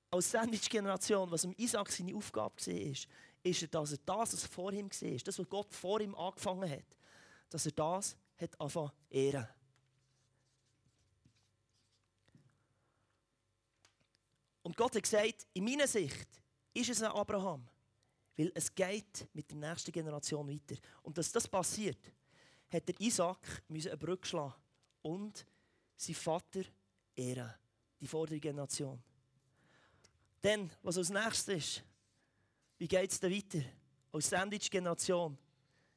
als 0.10 0.32
Sandwich-Generation, 0.32 1.30
was 1.30 1.46
am 1.46 1.54
Isaac 1.58 1.92
seine 1.92 2.16
Aufgabe 2.16 2.56
war, 2.56 2.96
ist, 3.44 3.74
dass 3.74 3.92
er 3.92 4.00
das, 4.06 4.34
was 4.34 4.46
vor 4.46 4.72
ihm 4.74 4.90
war, 4.90 5.18
das, 5.18 5.40
was 5.40 5.50
Gott 5.50 5.74
vor 5.74 6.02
ihm 6.02 6.16
angefangen 6.16 6.70
hat, 6.70 6.86
dass 7.50 7.66
er 7.66 7.72
das 7.72 8.16
hat 8.38 8.60
angefangen 8.60 8.92
ehren. 9.10 9.48
Und 14.62 14.78
Gott 14.78 14.96
hat 14.96 15.04
gesagt, 15.04 15.48
in 15.54 15.64
meiner 15.64 15.88
Sicht 15.88 16.28
ist 16.74 16.90
es 16.90 17.02
ein 17.02 17.12
Abraham, 17.12 17.68
weil 18.38 18.52
es 18.54 18.74
geht 18.74 19.28
mit 19.34 19.50
der 19.50 19.58
nächsten 19.58 19.92
Generation 19.92 20.48
weiter. 20.48 20.80
Und 21.02 21.18
dass 21.18 21.32
das 21.32 21.48
passiert, 21.48 22.12
hat 22.70 22.88
der 22.88 23.00
Isaac 23.00 23.64
eine 23.68 23.98
Brücke 23.98 24.28
schlagen 24.28 24.54
und 25.02 25.46
sein 25.96 26.16
Vater 26.16 26.62
ehren, 27.16 27.54
die 28.00 28.08
vordere 28.08 28.40
Generation. 28.40 29.02
Dann, 30.42 30.72
was 30.84 30.98
als 30.98 31.10
nächstes 31.10 31.58
ist, 31.58 31.84
wie 32.80 32.88
geht 32.88 33.12
es 33.12 33.20
dann 33.20 33.32
weiter? 33.32 33.62
Als 34.12 34.30
Sandwich-Generation 34.30 35.38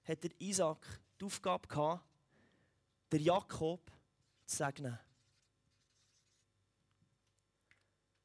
hat 0.05 0.25
der 0.25 0.31
Isaac 0.41 1.01
die 1.19 1.25
Aufgabe 1.25 1.67
gehabt, 1.67 2.05
der 3.11 3.21
Jakob 3.21 3.91
zu 4.45 4.57
segnen. 4.57 4.99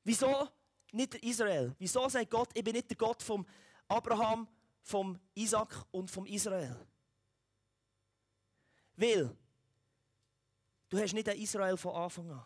Wieso 0.03 0.49
nicht 0.91 1.13
der 1.13 1.23
Israel? 1.23 1.75
Wieso 1.77 2.09
sagt 2.09 2.29
Gott, 2.31 2.49
ich 2.53 2.63
bin 2.63 2.73
nicht 2.73 2.89
der 2.89 2.97
Gott 2.97 3.21
vom 3.21 3.45
Abraham, 3.87 4.47
vom 4.81 5.19
Isaac 5.35 5.85
und 5.91 6.09
vom 6.09 6.25
Israel? 6.25 6.75
Weil 8.95 9.35
du 10.89 10.97
hast 10.97 11.13
nicht 11.13 11.29
ein 11.29 11.37
Israel 11.37 11.77
von 11.77 11.95
Anfang 11.95 12.31
an. 12.31 12.45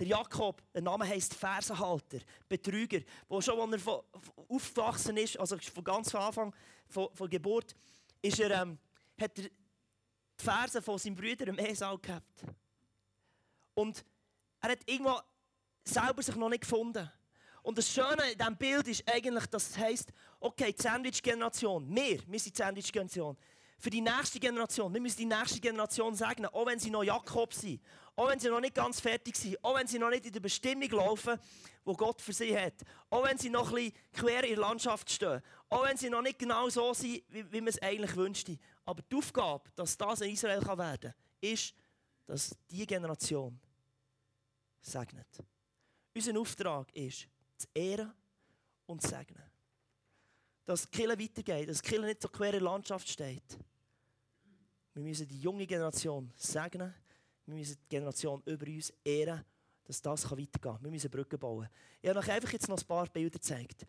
Der 0.00 0.06
Jakob, 0.06 0.62
der 0.72 0.80
Name 0.80 1.06
heisst 1.06 1.34
Fersenhalter, 1.34 2.20
Betrüger, 2.48 3.00
wo 3.28 3.38
schon, 3.42 3.60
als 3.60 3.72
er 3.72 3.78
von, 3.78 4.00
aufgewachsen 4.48 5.14
ist, 5.18 5.38
also 5.38 5.58
von 5.58 5.84
ganz 5.84 6.14
Anfang 6.14 6.54
von, 6.88 7.10
von 7.12 7.28
Geburt, 7.28 7.76
ist 8.22 8.40
er, 8.40 8.62
ähm, 8.62 8.78
hat 9.20 9.38
er 9.38 9.44
die 9.44 9.50
Fersen 10.38 10.80
von 10.80 10.96
seinem 10.96 11.16
Bruder 11.16 11.48
im 11.48 11.58
Esau 11.58 11.98
gehabt. 11.98 12.46
Und 13.74 14.02
er 14.62 14.70
hat 14.70 14.78
irgendwo 14.86 15.20
selber 15.84 16.22
sich 16.22 16.34
noch 16.34 16.48
nicht 16.48 16.62
gefunden. 16.62 17.10
Und 17.62 17.76
das 17.76 17.92
Schöne 17.92 18.32
in 18.32 18.38
diesem 18.38 18.56
Bild 18.56 18.88
ist 18.88 19.06
eigentlich, 19.06 19.46
dass 19.48 19.68
es 19.68 19.76
heisst, 19.76 20.14
okay, 20.40 20.72
die 20.72 20.80
Sandwich-Generation, 20.80 21.94
wir, 21.94 22.20
wir 22.26 22.40
sind 22.40 22.56
die 22.56 22.62
Sandwich-Generation, 22.62 23.36
für 23.80 23.90
die 23.90 24.02
nächste 24.02 24.38
Generation. 24.38 24.92
Wir 24.92 25.00
müssen 25.00 25.16
die 25.16 25.26
nächste 25.26 25.58
Generation 25.58 26.14
segnen, 26.14 26.46
auch 26.46 26.66
wenn 26.66 26.78
sie 26.78 26.90
noch 26.90 27.02
Jakob 27.02 27.54
sind, 27.54 27.80
auch 28.14 28.28
wenn 28.28 28.38
sie 28.38 28.50
noch 28.50 28.60
nicht 28.60 28.74
ganz 28.74 29.00
fertig 29.00 29.34
sind, 29.36 29.56
auch 29.64 29.76
wenn 29.76 29.86
sie 29.86 29.98
noch 29.98 30.10
nicht 30.10 30.26
in 30.26 30.32
der 30.32 30.40
Bestimmung 30.40 30.90
laufen, 30.90 31.38
wo 31.84 31.94
Gott 31.94 32.20
für 32.20 32.34
sie 32.34 32.56
hat, 32.56 32.74
auch 33.08 33.24
wenn 33.24 33.38
sie 33.38 33.48
noch 33.48 33.68
ein 33.70 33.74
bisschen 33.74 33.94
quer 34.12 34.44
in 34.44 34.50
der 34.50 34.58
Landschaft 34.58 35.10
stehen, 35.10 35.40
auch 35.70 35.86
wenn 35.86 35.96
sie 35.96 36.10
noch 36.10 36.20
nicht 36.20 36.38
genau 36.38 36.68
so 36.68 36.92
sind, 36.92 37.22
wie, 37.28 37.50
wie 37.50 37.60
man 37.60 37.68
es 37.68 37.80
eigentlich 37.80 38.14
wünschte. 38.14 38.58
Aber 38.84 39.02
die 39.02 39.16
Aufgabe, 39.16 39.70
dass 39.74 39.96
das 39.96 40.20
in 40.20 40.32
Israel 40.32 40.60
kann 40.60 40.78
werden 40.78 41.12
kann, 41.12 41.14
ist, 41.40 41.74
dass 42.26 42.54
diese 42.70 42.86
Generation 42.86 43.58
segnet. 44.82 45.26
Unser 46.14 46.38
Auftrag 46.38 46.94
ist, 46.94 47.26
zu 47.56 47.66
ehren 47.72 48.12
und 48.86 49.00
zu 49.00 49.08
segnen. 49.08 49.50
Dass 50.66 50.82
die 50.82 50.98
Kirche 50.98 51.18
weitergeht, 51.18 51.68
dass 51.68 51.80
die 51.80 51.88
Kirche 51.88 52.04
nicht 52.04 52.22
so 52.22 52.28
quer 52.28 52.48
in 52.48 52.52
der 52.52 52.60
Landschaft 52.62 53.08
steht. 53.08 53.58
Wir 54.94 55.02
müssen 55.02 55.26
die 55.28 55.40
junge 55.40 55.66
Generation 55.66 56.32
segnen. 56.36 56.94
Wir 57.46 57.54
müssen 57.54 57.76
die 57.82 57.88
Generation 57.88 58.42
über 58.44 58.66
uns 58.66 58.92
ehren, 59.04 59.44
dass 59.84 60.02
das 60.02 60.24
weitergehen 60.30 60.50
kann. 60.60 60.82
Wir 60.82 60.90
müssen 60.90 61.10
Brücken 61.10 61.38
bauen. 61.38 61.68
Ich 62.00 62.08
habe 62.08 62.18
euch 62.18 62.30
einfach 62.30 62.52
jetzt 62.52 62.68
noch 62.68 62.78
ein 62.78 62.86
paar 62.86 63.06
Bilder 63.06 63.38
gezeigt. 63.38 63.86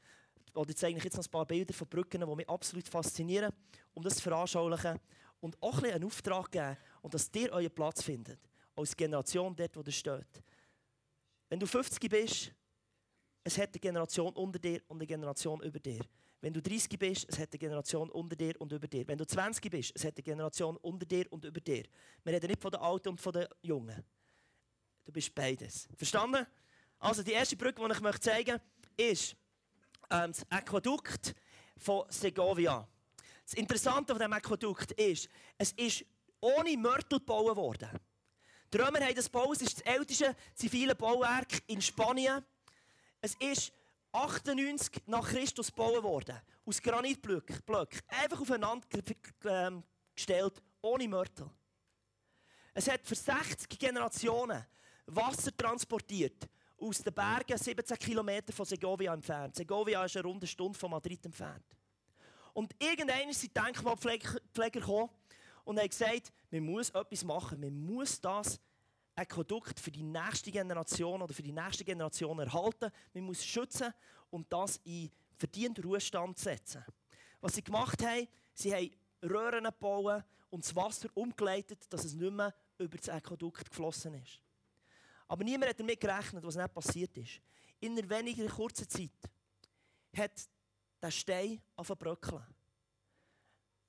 Oder 0.53 0.69
ich 0.69 0.77
zeige 0.77 0.97
euch 0.97 1.03
jetzt 1.03 1.17
noch 1.17 1.25
ein 1.25 1.31
paar 1.31 1.45
Bilder 1.45 1.73
von 1.73 1.87
Brücken, 1.87 2.21
die 2.21 2.35
mich 2.35 2.49
absolut 2.49 2.87
faszinieren, 2.87 3.53
um 3.93 4.03
das 4.03 4.15
zu 4.15 4.23
veranschaulichen 4.23 4.99
und 5.39 5.61
auch 5.61 5.75
ein 5.75 5.81
bisschen 5.81 5.95
einen 5.95 6.05
Auftrag 6.05 6.51
geben 6.51 6.77
und 7.01 7.13
dass 7.13 7.29
ihr 7.35 7.51
euren 7.51 7.71
Platz 7.71 8.03
findet. 8.03 8.39
Als 8.75 8.95
Generation 8.95 9.55
dort, 9.55 9.75
wo 9.75 9.81
ihr 9.81 9.91
steht. 9.91 10.43
Wenn 11.49 11.59
du 11.59 11.67
50 11.67 12.09
bist, 12.09 12.51
es 13.43 13.57
hat 13.57 13.69
eine 13.69 13.79
Generation 13.79 14.33
unter 14.33 14.59
dir 14.59 14.81
und 14.87 14.97
eine 14.97 15.07
Generation 15.07 15.61
über 15.61 15.79
dir. 15.79 16.01
Wenn 16.41 16.53
du 16.53 16.61
30 16.61 16.97
bist, 16.97 17.27
es 17.29 17.37
hat 17.37 17.49
eine 17.51 17.59
Generation 17.59 18.09
unter 18.09 18.35
dir 18.35 18.59
und 18.59 18.71
über 18.71 18.87
dir. 18.87 19.07
Wenn 19.07 19.19
du 19.19 19.25
20 19.25 19.69
bist, 19.69 19.91
es 19.95 20.03
hat 20.03 20.17
eine 20.17 20.23
Generation 20.23 20.75
unter 20.77 21.05
dir 21.05 21.31
und 21.31 21.45
über 21.45 21.61
dir. 21.61 21.83
Wir 22.23 22.33
reden 22.33 22.47
nicht 22.47 22.61
von 22.61 22.71
den 22.71 22.81
Alten 22.81 23.09
und 23.09 23.21
von 23.21 23.31
den 23.31 23.47
Jungen. 23.61 24.03
Du 25.05 25.11
bist 25.11 25.33
beides. 25.35 25.87
Verstanden? 25.95 26.45
Also 26.97 27.21
die 27.21 27.33
erste 27.33 27.55
Brücke, 27.55 27.81
die 27.87 27.93
ich 27.93 28.03
euch 28.03 28.19
zeigen 28.19 28.59
möchte, 28.97 29.21
ist 29.21 29.35
ähm, 30.09 30.31
das 30.31 30.45
Aquädukt 30.49 31.35
von 31.77 32.05
Segovia. 32.09 32.87
Das 33.43 33.53
Interessante 33.53 34.13
an 34.13 34.19
diesem 34.19 34.33
Aquädukt 34.33 34.91
ist, 34.93 35.29
es 35.57 35.71
ist 35.73 36.05
ohne 36.39 36.75
Mörtel 36.75 37.19
gebaut 37.19 37.55
worden. 37.55 37.89
Die 38.73 38.77
Römer 38.77 38.99
haben 38.99 39.15
das 39.15 39.25
gebaut, 39.25 39.57
es 39.57 39.61
ist 39.61 39.77
das 39.77 39.85
älteste 39.93 40.35
zivile 40.55 40.95
Bauwerk 40.95 41.61
in 41.67 41.81
Spanien. 41.81 42.43
Es 43.19 43.35
ist 43.35 43.73
98 44.11 45.03
nach 45.07 45.27
Christus 45.27 45.67
gebaut 45.67 46.03
worden. 46.03 46.39
Aus 46.65 46.81
Granitblöcken. 46.81 47.61
Einfach 48.07 48.41
aufeinander 48.41 48.87
ähm, 49.45 49.83
gestellt, 50.13 50.61
ohne 50.81 51.07
Mörtel. 51.07 51.49
Es 52.73 52.89
hat 52.89 53.05
für 53.05 53.15
60 53.15 53.77
Generationen 53.77 54.65
Wasser 55.05 55.55
transportiert 55.55 56.47
aus 56.77 56.99
den 56.99 57.13
Bergen 57.13 57.57
17 57.57 57.97
Kilometer 57.97 58.53
von 58.53 58.65
Segovia 58.65 59.13
entfernt. 59.13 59.55
Segovia 59.55 60.05
ist 60.05 60.15
eine 60.15 60.25
runde 60.25 60.47
Stunde 60.47 60.77
von 60.77 60.91
Madrid 60.91 61.25
entfernt. 61.25 61.65
Und 62.53 62.73
irgendwann 62.79 63.29
ist 63.29 63.43
die 63.43 63.53
Denkmalpfleger 63.53 64.39
gekommen 64.71 65.09
und 65.63 65.79
haben 65.79 65.89
gesagt, 65.89 66.31
man 66.49 66.63
muss 66.63 66.89
etwas 66.89 67.23
machen, 67.23 67.59
man 67.59 67.73
muss 67.73 68.19
das 68.19 68.59
Aquädukt 69.15 69.79
für 69.79 69.91
die 69.91 70.03
nächste 70.03 70.51
Generation 70.51 71.21
oder 71.21 71.33
für 71.33 71.43
die 71.43 71.51
nächste 71.51 71.83
Generation 71.83 72.39
erhalten. 72.39 72.91
Man 73.13 73.23
muss 73.23 73.43
schützen 73.43 73.93
und 74.29 74.51
das 74.51 74.79
in 74.83 75.11
verdienten 75.37 75.83
Ruhestand 75.83 76.37
setzen. 76.37 76.83
Was 77.39 77.55
sie 77.55 77.63
gemacht 77.63 78.01
haben, 78.03 78.27
sie 78.53 78.73
haben 78.73 78.91
Röhren 79.23 79.65
gebaut 79.65 80.23
und 80.49 80.63
das 80.63 80.75
Wasser 80.75 81.09
umgeleitet, 81.13 81.85
dass 81.89 82.05
es 82.05 82.13
nicht 82.13 82.31
mehr 82.31 82.53
über 82.77 82.97
das 82.97 83.09
Aquädukt 83.09 83.69
geflossen 83.69 84.13
ist. 84.15 84.41
Aber 85.27 85.43
niemand 85.43 85.69
hat 85.69 85.79
damit 85.79 85.99
gerechnet, 85.99 86.43
was 86.43 86.55
nicht 86.55 86.73
passiert 86.73 87.17
ist. 87.17 87.41
In 87.79 87.97
einer 87.97 88.09
weniger 88.09 88.47
kurzen 88.47 88.87
Zeit 88.89 89.11
hat 90.15 90.49
der 91.01 91.11
Stein 91.11 91.61
bröckeln. 91.75 92.43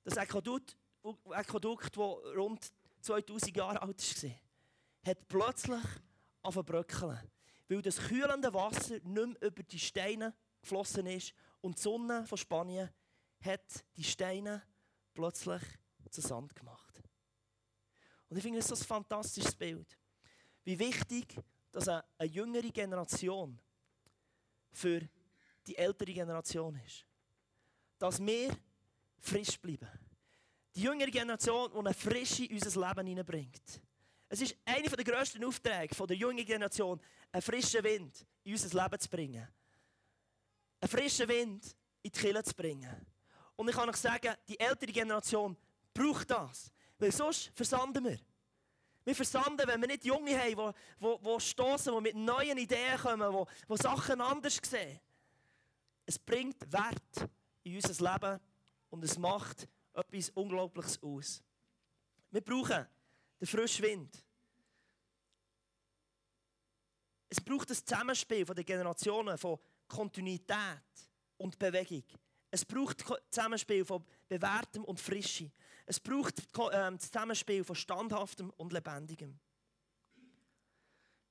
Das 0.03 0.17
Aquädukt, 0.17 0.77
das 1.03 1.97
rund 2.35 2.71
2000 3.01 3.55
Jahre 3.55 3.81
alt 3.81 4.23
war, 4.23 4.31
hat 5.05 5.27
plötzlich 5.27 5.83
bröckeln. 6.41 7.19
Weil 7.67 7.81
das 7.81 7.97
kühlende 7.97 8.53
Wasser 8.53 8.95
nicht 8.95 9.05
mehr 9.05 9.41
über 9.41 9.63
die 9.63 9.79
Steine 9.79 10.33
geflossen 10.61 11.05
ist 11.07 11.33
und 11.61 11.77
die 11.77 11.81
Sonne 11.81 12.25
von 12.25 12.37
Spanien 12.37 12.89
hat 13.41 13.85
die 13.95 14.03
Steine 14.03 14.63
plötzlich 15.13 15.61
zu 16.09 16.21
Sand 16.21 16.55
gemacht. 16.55 17.01
Und 18.29 18.37
ich 18.37 18.43
finde 18.43 18.59
das 18.59 18.67
so 18.67 18.75
ein 18.75 18.81
fantastisches 18.81 19.55
Bild. 19.55 19.97
Wie 20.63 20.77
wichtig, 20.77 21.35
dass 21.71 21.87
eine, 21.87 22.03
eine 22.17 22.29
jüngere 22.29 22.69
Generation 22.69 23.59
für 24.71 25.01
die 25.65 25.77
ältere 25.77 26.13
Generation 26.13 26.75
ist. 26.85 27.05
Dass 27.97 28.19
wir 28.19 28.55
frisch 29.19 29.59
bleiben. 29.59 29.89
Die 30.75 30.81
jüngere 30.81 31.11
Generation, 31.11 31.71
die 31.71 31.77
eine 31.77 31.93
Frische 31.93 32.45
in 32.45 32.55
unser 32.55 32.87
Leben 32.87 33.07
hineinbringt. 33.07 33.81
Es 34.33 34.41
ist 34.41 34.57
einer 34.65 34.89
der 34.89 35.05
grössten 35.05 35.45
Aufträge 35.45 36.07
der 36.07 36.15
jungen 36.15 36.43
Generation, 36.43 36.99
einen 37.31 37.41
frischen 37.43 37.83
Wind 37.83 38.25
in 38.43 38.53
unser 38.53 38.81
Leben 38.81 38.99
zu 38.99 39.07
bringen. 39.07 39.47
Einen 40.81 40.89
frischen 40.89 41.27
Wind 41.27 41.63
in 42.01 42.11
die 42.11 42.19
Kirche 42.19 42.43
zu 42.43 42.55
bringen. 42.55 43.05
Und 43.55 43.69
ich 43.69 43.75
kann 43.75 43.87
euch 43.87 43.97
sagen, 43.97 44.33
die 44.47 44.59
ältere 44.59 44.91
Generation 44.91 45.55
braucht 45.93 46.31
das. 46.31 46.71
Weil 46.97 47.11
sonst 47.11 47.51
versanden 47.53 48.05
wir. 48.05 48.17
Wir 49.05 49.13
versanden, 49.13 49.67
wenn 49.67 49.79
wir 49.79 49.87
nicht 49.87 50.03
Junge 50.03 50.35
haben, 50.35 50.73
die, 50.99 51.05
die, 51.05 51.23
die 51.23 51.39
stoßen, 51.39 51.93
die 51.93 52.01
mit 52.01 52.15
neuen 52.15 52.57
Ideen 52.57 52.97
kommen, 52.97 53.31
die, 53.31 53.71
die 53.71 53.77
Sachen 53.83 54.19
anders 54.19 54.59
sehen. 54.65 54.99
Es 56.07 56.17
bringt 56.17 56.73
Wert 56.73 57.29
in 57.61 57.75
unser 57.75 58.11
Leben 58.11 58.39
und 58.89 59.03
es 59.03 59.15
macht 59.15 59.67
etwas 59.93 60.31
Unglaubliches 60.31 61.03
aus. 61.03 61.43
Wir 62.31 62.41
brauchen 62.41 62.87
den 63.39 63.47
frischen 63.47 63.83
Wind. 63.85 64.23
Es 67.29 67.41
braucht 67.41 67.69
das 67.69 67.83
Zusammenspiel 67.83 68.45
von 68.45 68.55
den 68.55 68.65
Generationen 68.65 69.37
von 69.37 69.57
Kontinuität 69.87 70.83
und 71.37 71.57
Bewegung. 71.57 72.03
Es 72.51 72.63
braucht 72.63 73.01
das 73.01 73.17
Zusammenspiel 73.31 73.83
von 73.83 74.05
Bewährtem 74.27 74.83
und 74.83 74.99
Frische. 74.99 75.51
Es 75.87 75.99
braucht 75.99 76.39
ähm, 76.71 76.97
das 76.97 77.11
Zusammenspiel 77.11 77.63
von 77.63 77.75
Standhaftem 77.75 78.51
und 78.57 78.71
Lebendigem. 78.71 79.39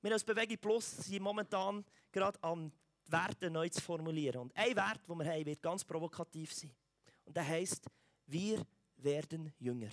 Wir 0.01 0.11
als 0.11 0.25
Bewegung 0.25 0.57
Plus 0.57 0.91
sind 0.97 1.23
momentan 1.23 1.85
gerade 2.11 2.37
am 2.43 2.69
Werte 3.07 3.49
neu 3.49 3.69
zu 3.69 3.79
formulieren. 3.81 4.41
Und 4.41 4.57
ein 4.57 4.75
Wert, 4.75 5.07
den 5.07 5.17
wir 5.17 5.25
haben, 5.25 5.45
wird 5.45 5.61
ganz 5.61 5.85
provokativ 5.85 6.53
sein. 6.53 6.75
Und 7.23 7.37
der 7.37 7.47
heißt: 7.47 7.85
Wir 8.25 8.65
werden 8.97 9.53
jünger. 9.59 9.91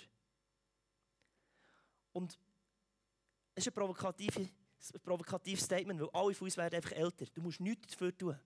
Und 2.13 2.39
es 3.55 3.67
ist 3.67 3.73
ein 3.73 3.75
provokatives, 3.75 4.37
ein 4.95 5.01
provokatives 5.03 5.65
Statement, 5.65 6.01
weil 6.01 6.11
alle 6.13 6.35
von 6.35 6.47
uns 6.47 6.57
werden 6.57 6.75
einfach 6.75 6.93
älter. 6.93 7.27
Du 7.27 7.43
musst 7.43 7.61
nichts 7.61 7.93
dafür 7.93 8.17
tun. 8.17 8.39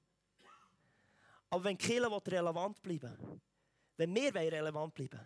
Aber 1.50 1.64
wenn 1.64 1.78
Kirche 1.78 2.26
relevant 2.26 2.82
bleiben 2.82 3.40
wenn 3.96 4.14
wir 4.14 4.34
relevant 4.34 4.94
bleiben 4.94 5.20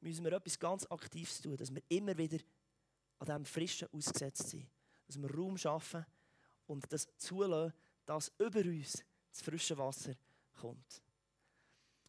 müssen 0.00 0.24
wir 0.24 0.32
etwas 0.32 0.58
ganz 0.58 0.86
Aktives 0.90 1.40
tun, 1.40 1.56
dass 1.56 1.72
wir 1.72 1.82
immer 1.88 2.16
wieder 2.16 2.38
an 3.18 3.26
diesem 3.26 3.44
Frischen 3.44 3.88
ausgesetzt 3.92 4.50
sind. 4.50 4.68
Dass 5.06 5.20
wir 5.20 5.32
Raum 5.32 5.56
schaffen 5.56 6.04
und 6.66 6.92
das 6.92 7.06
zulassen, 7.16 7.72
dass 8.04 8.32
über 8.38 8.60
uns 8.60 9.04
das 9.30 9.42
frische 9.42 9.78
Wasser 9.78 10.14
kommt. 10.60 11.02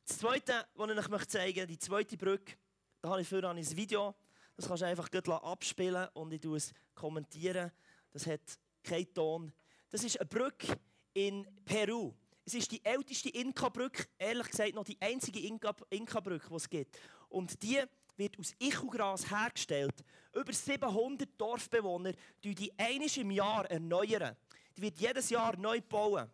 Das 0.05 0.17
Zweite, 0.17 0.65
was 0.75 0.89
ich 0.89 1.13
euch 1.13 1.25
zeigen 1.27 1.59
möchte, 1.59 1.67
die 1.67 1.79
zweite 1.79 2.17
Brücke, 2.17 2.55
da 3.01 3.09
habe 3.09 3.21
ich 3.21 3.27
für 3.27 3.47
ein 3.47 3.77
Video. 3.77 4.15
Das 4.55 4.67
kannst 4.67 4.83
du 4.83 4.87
einfach 4.87 5.09
abspielen 5.41 6.07
und 6.13 6.33
ich 6.33 6.43
es 6.45 6.73
kommentieren. 6.93 7.71
Das 8.11 8.27
hat 8.27 8.41
keinen 8.83 9.13
Ton. 9.13 9.53
Das 9.89 10.03
ist 10.03 10.19
eine 10.19 10.27
Brücke 10.27 10.77
in 11.13 11.47
Peru. 11.65 12.13
Es 12.45 12.53
ist 12.53 12.71
die 12.71 12.83
älteste 12.83 13.29
Inka-Brücke, 13.29 14.05
ehrlich 14.17 14.49
gesagt 14.49 14.75
noch 14.75 14.83
die 14.83 14.97
einzige 14.99 15.39
Inka-Brücke, 15.39 16.47
die 16.49 16.55
es 16.55 16.69
gibt. 16.69 16.99
Und 17.29 17.61
die 17.63 17.81
wird 18.17 18.37
aus 18.37 18.53
Ichugras 18.59 19.29
hergestellt. 19.31 20.03
Über 20.33 20.51
700 20.51 21.29
Dorfbewohner 21.37 22.13
die 22.43 22.53
die 22.53 22.77
einisch 22.77 23.17
im 23.17 23.31
Jahr 23.31 23.69
erneuern. 23.71 24.35
Die 24.75 24.81
wird 24.81 24.99
jedes 24.99 25.29
Jahr 25.29 25.55
neu 25.57 25.81
bauen. 25.81 26.29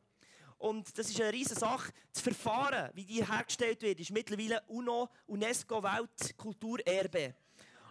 Und 0.57 0.97
das 0.97 1.09
ist 1.09 1.21
eine 1.21 1.31
riesige 1.31 1.59
Sache. 1.59 1.93
Das 2.11 2.21
Verfahren, 2.21 2.91
wie 2.93 3.05
die 3.05 3.25
hergestellt 3.25 3.81
wird, 3.81 3.99
ist 3.99 4.11
mittlerweile 4.11 4.61
UNO, 4.67 5.09
UNESCO 5.27 5.81
Weltkulturerbe. 5.81 7.35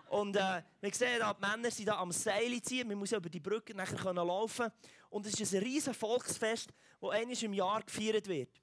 Und 0.09 0.37
äh, 0.37 0.63
wir 0.81 0.95
sehen, 0.95 1.19
da, 1.19 1.35
die 1.35 1.41
Männer 1.41 1.71
sind 1.71 1.87
da 1.87 1.99
am 1.99 2.13
Seil 2.13 2.61
ziehen. 2.63 2.89
Man 2.89 2.99
muss 2.99 3.13
über 3.13 3.29
die 3.29 3.41
Brücke 3.41 3.75
nachher 3.75 4.13
laufen 4.15 4.57
können. 4.57 4.73
Und 5.11 5.27
es 5.27 5.39
ist 5.39 5.55
ein 5.55 5.63
riesiges 5.63 5.97
Volksfest, 5.97 6.71
das 7.01 7.11
einmal 7.11 7.45
im 7.45 7.53
Jahr 7.53 7.83
gefeiert 7.83 8.27
wird. 8.27 8.61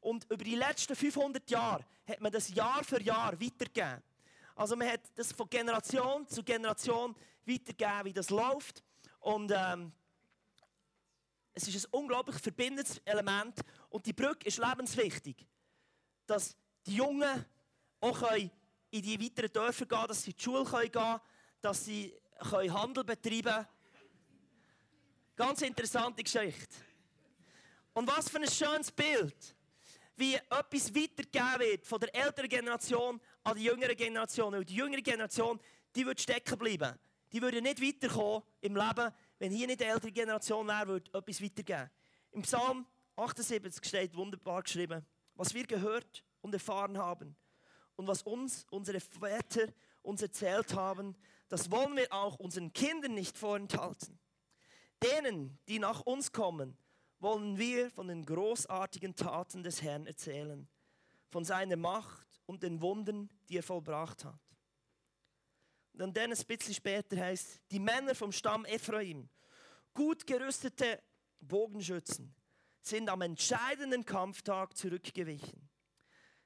Und 0.00 0.24
über 0.24 0.44
die 0.44 0.56
letzten 0.56 0.96
500 0.96 1.48
Jahre 1.50 1.84
hat 2.06 2.20
man 2.20 2.32
das 2.32 2.48
Jahr 2.48 2.82
für 2.84 3.00
Jahr 3.02 3.40
weitergegeben. 3.40 4.02
Also 4.54 4.74
man 4.74 4.88
hat 4.88 5.00
das 5.14 5.32
von 5.32 5.48
Generation 5.48 6.26
zu 6.26 6.42
Generation 6.42 7.14
weitergegeben, 7.46 8.04
wie 8.04 8.12
das 8.12 8.30
läuft. 8.30 8.82
Und 9.20 9.52
ähm, 9.54 9.92
es 11.54 11.68
ist 11.68 11.86
ein 11.86 11.92
unglaublich 11.92 12.36
verbindendes 12.36 12.98
Element. 13.04 13.60
Und 13.88 14.06
die 14.06 14.12
Brücke 14.12 14.46
ist 14.46 14.58
lebenswichtig. 14.58 15.46
Dass 16.26 16.56
die 16.86 16.96
Jungen 16.96 17.44
auch 18.00 18.22
in 18.90 19.02
die 19.02 19.20
weiteren 19.20 19.52
Dörfer 19.52 19.86
gehen 19.86 20.06
dass 20.08 20.22
sie 20.22 20.30
in 20.30 20.36
die 20.36 20.42
Schule 20.42 20.64
gehen 20.64 20.92
können, 20.92 21.20
dass 21.60 21.84
sie 21.84 22.14
Handel 22.40 23.04
betreiben 23.04 23.42
können. 23.42 23.66
Ganz 25.36 25.62
interessante 25.62 26.22
Geschichte. 26.22 26.74
Und 27.92 28.08
was 28.08 28.28
für 28.28 28.38
ein 28.38 28.50
schönes 28.50 28.90
Bild, 28.90 29.54
wie 30.16 30.34
etwas 30.34 30.94
weitergegeben 30.94 31.60
wird 31.60 31.86
von 31.86 32.00
der 32.00 32.14
älteren 32.14 32.48
Generation 32.48 33.20
an 33.44 33.56
die 33.56 33.64
jüngere 33.64 33.94
Generation. 33.94 34.54
Und 34.54 34.68
die 34.68 34.74
jüngere 34.74 35.00
Generation, 35.00 35.60
die 35.94 36.04
würde 36.04 36.20
stecken 36.20 36.58
bleiben. 36.58 36.98
Die 37.32 37.40
würde 37.40 37.62
nicht 37.62 37.80
weiterkommen 37.80 38.42
im 38.60 38.74
Leben, 38.74 39.12
wenn 39.38 39.52
hier 39.52 39.66
nicht 39.66 39.80
die 39.80 39.84
ältere 39.84 40.10
Generation 40.10 40.66
wäre, 40.66 40.88
würde 40.88 41.10
etwas 41.16 41.42
weitergeben. 41.42 41.90
Im 42.32 42.42
Psalm 42.42 42.86
78 43.16 43.84
steht 43.84 44.16
wunderbar 44.16 44.62
geschrieben, 44.62 45.06
was 45.34 45.54
wir 45.54 45.66
gehört 45.66 46.24
und 46.40 46.52
erfahren 46.52 46.98
haben 46.98 47.36
und 47.98 48.06
was 48.06 48.22
uns 48.22 48.64
unsere 48.70 49.00
Väter 49.00 49.66
uns 50.02 50.22
erzählt 50.22 50.72
haben, 50.74 51.16
das 51.48 51.70
wollen 51.70 51.96
wir 51.96 52.12
auch 52.12 52.38
unseren 52.38 52.72
Kindern 52.72 53.14
nicht 53.14 53.36
vorenthalten. 53.36 54.18
Denen, 55.02 55.58
die 55.66 55.80
nach 55.80 56.02
uns 56.02 56.30
kommen, 56.30 56.78
wollen 57.18 57.58
wir 57.58 57.90
von 57.90 58.06
den 58.06 58.24
großartigen 58.24 59.16
Taten 59.16 59.64
des 59.64 59.82
Herrn 59.82 60.06
erzählen, 60.06 60.68
von 61.28 61.44
seiner 61.44 61.76
Macht 61.76 62.40
und 62.46 62.62
den 62.62 62.80
Wunden, 62.80 63.28
die 63.48 63.58
er 63.58 63.64
vollbracht 63.64 64.24
hat. 64.24 64.40
Und 65.94 66.16
dann 66.16 66.32
ein 66.32 66.46
bisschen 66.46 66.74
später 66.74 67.16
heißt, 67.16 67.60
die 67.72 67.80
Männer 67.80 68.14
vom 68.14 68.30
Stamm 68.30 68.64
Ephraim, 68.64 69.28
gut 69.92 70.24
gerüstete 70.24 71.02
Bogenschützen, 71.40 72.32
sind 72.80 73.08
am 73.08 73.22
entscheidenden 73.22 74.04
Kampftag 74.04 74.76
zurückgewichen. 74.76 75.68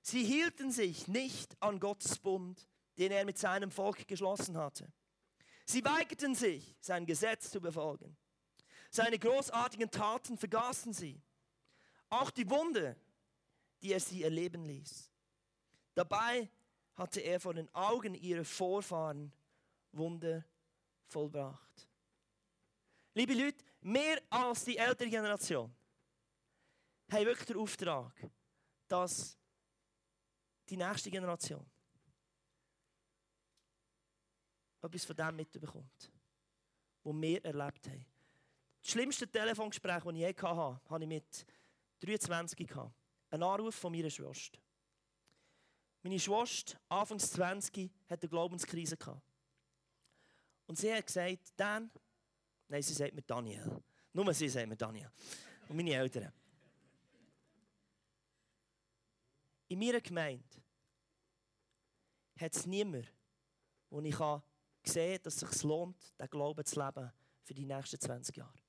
Sie 0.03 0.25
hielten 0.25 0.73
sich 0.73 1.07
nicht 1.07 1.57
an 1.63 1.79
Gottes 1.79 2.19
Bund, 2.19 2.69
den 2.99 3.13
er 3.13 3.25
mit 3.25 3.39
seinem 3.39 3.71
Volk 3.71 4.07
geschlossen 4.07 4.59
hatte. 4.59 4.93
Sie 5.65 5.85
weigerten 5.85 6.35
sich, 6.35 6.77
sein 6.81 7.07
Gesetz 7.07 7.51
zu 7.51 7.61
befolgen. 7.61 8.17
Seine 8.91 9.19
großartigen 9.19 9.91
Taten 9.91 10.37
vergaßen 10.37 10.93
sie. 10.93 11.23
Auch 12.11 12.31
die 12.31 12.51
Wunde, 12.51 12.97
die 13.81 13.93
er 13.93 14.01
sie 14.01 14.23
erleben 14.23 14.65
ließ. 14.65 15.11
Dabei 15.95 16.51
hatte 16.95 17.21
er 17.21 17.41
vor 17.41 17.55
den 17.55 17.73
Augen 17.75 18.15
ihrer 18.15 18.45
Vorfahren 18.45 19.33
Wunder 19.93 20.45
vollbracht. 21.07 21.89
Liebe 23.15 23.35
Leute, 23.35 23.65
mehr 23.81 24.21
als 24.31 24.65
die 24.65 24.77
ältere 24.77 25.09
Generation 25.09 25.75
haben 27.11 27.27
wirklich 27.27 27.47
den 27.47 27.57
Auftrag, 27.57 28.13
dass 28.89 29.39
die 30.69 30.77
nächste 30.77 31.11
Generation 31.11 31.65
etwas 34.83 35.05
von 35.05 35.17
dem 35.17 35.37
mitbekommt, 35.37 36.11
was 37.05 37.15
wir 37.15 37.45
erlebt 37.45 37.89
haben. 37.89 38.05
Das 38.83 38.91
schlimmste 38.91 39.29
Telefongespräch, 39.29 40.03
das 40.03 40.13
ich 40.13 40.19
je 40.19 40.35
hatte, 40.35 40.81
hatte 40.91 41.05
ich 41.05 41.09
mit 41.09 41.47
23 42.01 42.67
gehabt. 42.67 42.93
Ein 43.31 43.43
Anruf 43.43 43.77
von 43.77 43.93
meiner 43.93 44.11
Schwester. 44.11 44.59
Meine 46.03 46.19
Schwester, 46.19 46.79
Anfangs 46.89 47.31
20, 47.31 47.91
hatte 48.09 48.23
eine 48.23 48.29
Glaubenskrise. 48.29 48.97
Und 50.67 50.77
sie 50.77 50.93
hat 50.93 51.07
gesagt, 51.07 51.53
Dan, 51.57 51.91
nein, 52.67 52.83
sie 52.83 52.93
sagt 52.93 53.15
mir 53.15 53.23
Daniel. 53.23 53.81
Nur 54.13 54.35
sie 54.35 54.49
sagt 54.49 54.69
mir 54.69 54.77
Daniel. 54.77 55.11
Und 55.69 55.77
meine 55.77 55.95
Eltern. 55.95 56.33
In 59.73 59.79
meiner 59.79 60.03
Gemeinde 60.03 60.63
hat 62.39 62.55
es 62.55 62.67
niemanden, 62.67 63.09
wo 63.89 64.03
ich 64.03 64.19
sehe, 64.85 65.19
dass 65.19 65.41
es 65.41 65.51
sich 65.51 65.63
lohnt, 65.63 66.13
den 66.21 66.29
Glauben 66.29 66.63
zu 66.63 66.79
leben 66.79 67.11
für 67.43 67.55
die 67.55 67.65
nächsten 67.65 67.99
20 67.99 68.37
Jahre. 68.37 68.63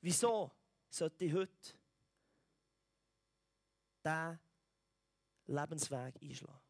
Wieso 0.00 0.52
sollte 0.88 1.24
ich 1.24 1.34
heute 1.34 1.74
diesen 4.04 4.38
Lebensweg 5.46 6.22
einschlagen? 6.22 6.60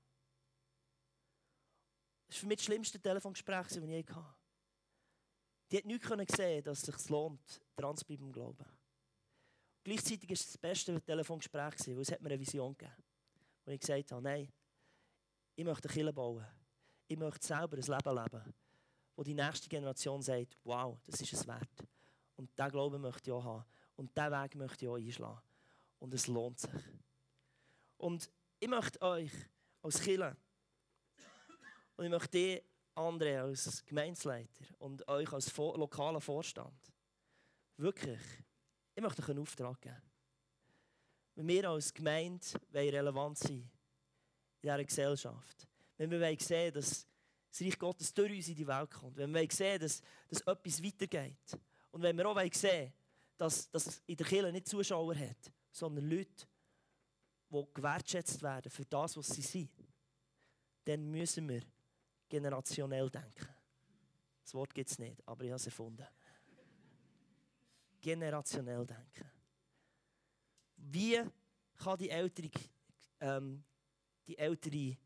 Das 2.26 2.36
war 2.36 2.40
für 2.40 2.46
mich 2.46 2.56
das 2.56 2.64
schlimmste 2.64 2.98
Telefongespräch, 2.98 3.66
das 3.66 3.76
ich 3.76 3.84
je 3.84 4.06
hatte. 4.06 4.34
Die 5.70 5.76
hat 5.76 5.84
nichts 5.84 6.36
sehen, 6.36 6.64
dass 6.64 6.88
es 6.88 6.96
sich 6.96 7.08
lohnt, 7.10 7.60
dran 7.76 7.98
zu 7.98 8.06
bleiben 8.06 8.28
im 8.28 8.32
Glauben. 8.32 8.77
Gleichzeitig 9.88 10.28
war 10.28 10.34
es 10.34 10.44
das 10.44 10.58
beste 10.58 11.00
Telefongespräch, 11.00 11.74
weil 11.86 12.00
es 12.00 12.12
hat 12.12 12.20
mir 12.20 12.28
eine 12.28 12.38
Vision 12.38 12.76
gegeben. 12.76 13.02
Wo 13.64 13.70
ich 13.70 13.80
gesagt 13.80 14.12
habe, 14.12 14.20
nein, 14.20 14.52
ich 15.56 15.64
möchte 15.64 15.88
eine 15.88 15.94
Kirche 15.94 16.12
bauen. 16.12 16.44
Ich 17.06 17.16
möchte 17.16 17.46
selber 17.46 17.78
ein 17.78 17.82
Leben 17.82 18.22
leben, 18.22 18.54
wo 19.16 19.22
die 19.22 19.32
nächste 19.32 19.66
Generation 19.66 20.20
sagt, 20.20 20.58
wow, 20.62 20.98
das 21.06 21.22
ist 21.22 21.32
es 21.32 21.46
wert. 21.46 21.88
Und 22.36 22.50
diesen 22.58 22.70
Glauben 22.70 23.00
möchte 23.00 23.30
ich 23.30 23.32
auch 23.32 23.42
haben. 23.42 23.64
Und 23.96 24.14
diesen 24.14 24.30
Weg 24.30 24.54
möchte 24.56 24.84
ich 24.84 24.90
auch 24.90 24.96
einschlagen. 24.96 25.40
Und 26.00 26.12
es 26.12 26.26
lohnt 26.26 26.58
sich. 26.58 26.82
Und 27.96 28.30
ich 28.60 28.68
möchte 28.68 29.00
euch 29.00 29.32
als 29.80 30.02
Kirche 30.02 30.36
und 31.96 32.04
ich 32.04 32.10
möchte 32.10 32.28
dich, 32.28 32.62
André, 32.94 33.40
als 33.40 33.82
Gemeindeleiter 33.86 34.66
und 34.80 35.08
euch 35.08 35.32
als 35.32 35.56
lokaler 35.56 36.20
Vorstand 36.20 36.92
wirklich, 37.78 38.20
ich 38.98 39.02
möchte 39.02 39.22
euch 39.22 39.28
einen 39.28 39.38
Auftrag 39.38 39.80
geben. 39.80 40.02
Wenn 41.36 41.46
wir 41.46 41.70
als 41.70 41.94
Gemeinde 41.94 42.44
relevant 42.72 43.38
sein 43.38 43.58
in 43.60 43.70
dieser 44.60 44.84
Gesellschaft, 44.84 45.68
wenn 45.96 46.10
wir 46.10 46.36
sehen 46.40 46.74
dass 46.74 47.06
das 47.48 47.60
Reich 47.60 47.78
Gottes 47.78 48.12
durch 48.12 48.32
uns 48.32 48.48
in 48.48 48.56
die 48.56 48.66
Welt 48.66 48.90
kommt, 48.90 49.16
wenn 49.16 49.32
wir 49.32 49.46
sehen 49.52 49.78
dass, 49.78 50.02
dass 50.26 50.40
etwas 50.40 50.82
weitergeht 50.82 51.56
und 51.92 52.02
wenn 52.02 52.16
wir 52.16 52.26
auch 52.26 52.52
sehen 52.52 52.92
dass, 53.36 53.70
dass 53.70 54.02
in 54.04 54.16
der 54.16 54.26
Kirche 54.26 54.50
nicht 54.50 54.66
Zuschauer 54.66 55.14
hat, 55.14 55.52
sondern 55.70 56.10
Leute, 56.10 56.48
die 57.50 57.66
gewertschätzt 57.72 58.42
werden 58.42 58.68
für 58.68 58.84
das, 58.84 59.16
was 59.16 59.28
sie 59.28 59.42
sind, 59.42 59.70
dann 60.84 61.08
müssen 61.08 61.48
wir 61.48 61.62
generationell 62.28 63.08
denken. 63.08 63.48
Das 64.42 64.54
Wort 64.54 64.74
gibt 64.74 64.90
es 64.90 64.98
nicht, 64.98 65.22
aber 65.24 65.44
ich 65.44 65.50
habe 65.50 65.56
es 65.56 65.66
erfunden. 65.66 66.04
Generationell 68.00 68.86
denken. 68.86 69.30
Wie 70.76 71.20
kann 71.76 71.98
die 71.98 72.10
ältere, 72.10 72.50
ähm, 73.20 73.64
die 74.26 74.38
ältere, 74.38 74.96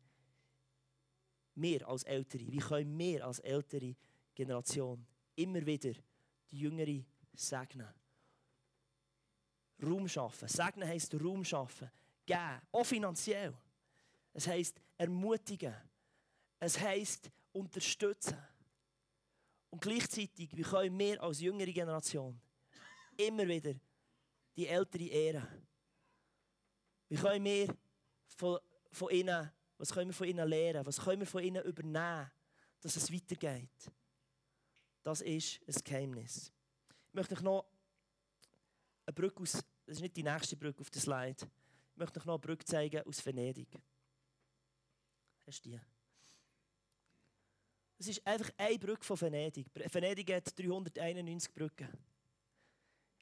wir 1.55 1.87
als 1.87 2.03
Ältere, 2.03 2.51
wie 2.51 2.59
können 2.59 2.97
wir 2.97 3.25
als 3.25 3.39
ältere 3.39 3.95
Generation 4.33 5.05
immer 5.35 5.65
wieder 5.65 5.93
die 6.49 6.59
Jüngere 6.59 7.03
segnen? 7.33 7.93
Raum 9.81 10.07
schaffen. 10.07 10.47
Segnen 10.47 10.87
heisst 10.87 11.13
Raum 11.13 11.43
schaffen. 11.43 11.89
Geben. 12.25 12.61
Auch 12.71 12.85
finanziell. 12.85 13.53
Es 14.33 14.47
heisst 14.47 14.81
ermutigen. 14.97 15.75
Es 16.59 16.79
heisst 16.79 17.29
unterstützen. 17.51 18.37
Und 19.69 19.81
gleichzeitig, 19.81 20.55
wie 20.55 20.61
können 20.61 20.97
wir 20.97 21.21
als 21.21 21.41
jüngere 21.41 21.71
Generation 21.71 22.39
immer 23.17 23.47
wieder 23.47 23.73
die 24.55 24.67
Ältere 24.67 25.05
ehren? 25.05 25.67
Wie 27.09 27.15
können 27.15 27.45
wir 27.45 27.75
von, 28.25 28.59
von 28.91 29.11
ihnen, 29.11 29.51
was 29.77 29.91
können 29.91 30.09
wir 30.09 30.13
von 30.15 30.27
ihnen 30.27 30.47
lernen? 30.47 30.85
Was 30.85 30.99
können 30.99 31.21
wir 31.21 31.27
von 31.27 31.43
ihnen 31.43 31.63
übernehmen, 31.63 32.31
dass 32.81 32.95
es 32.95 33.11
weitergeht? 33.11 33.91
Das 35.03 35.21
ist 35.21 35.59
ein 35.67 35.83
Geheimnis. 35.83 36.51
Ich 37.09 37.13
möchte 37.13 37.35
euch 37.35 37.41
noch 37.41 37.65
eine 39.05 39.13
Brücke 39.13 39.41
aus, 39.41 39.51
das 39.85 39.97
ist 39.97 40.01
nicht 40.01 40.15
die 40.15 40.23
nächste 40.23 40.55
Brücke 40.55 40.81
auf 40.81 40.89
der 40.89 41.01
Slide, 41.01 41.37
ich 41.41 41.97
möchte 41.97 42.19
euch 42.19 42.25
noch 42.25 42.35
eine 42.35 42.41
Brücke 42.41 42.65
zeigen 42.65 43.05
aus 43.05 43.23
Venedig. 43.25 43.67
Hast 45.45 45.65
du 45.65 45.69
die? 45.69 45.79
Es 47.99 48.07
ist 48.07 48.25
einfach 48.25 48.49
eine 48.57 48.79
Brücke 48.79 49.03
von 49.03 49.19
Venedig. 49.19 49.67
Venedig 49.73 50.33
hat 50.33 50.57
391 50.57 51.53
Brücken. 51.53 51.87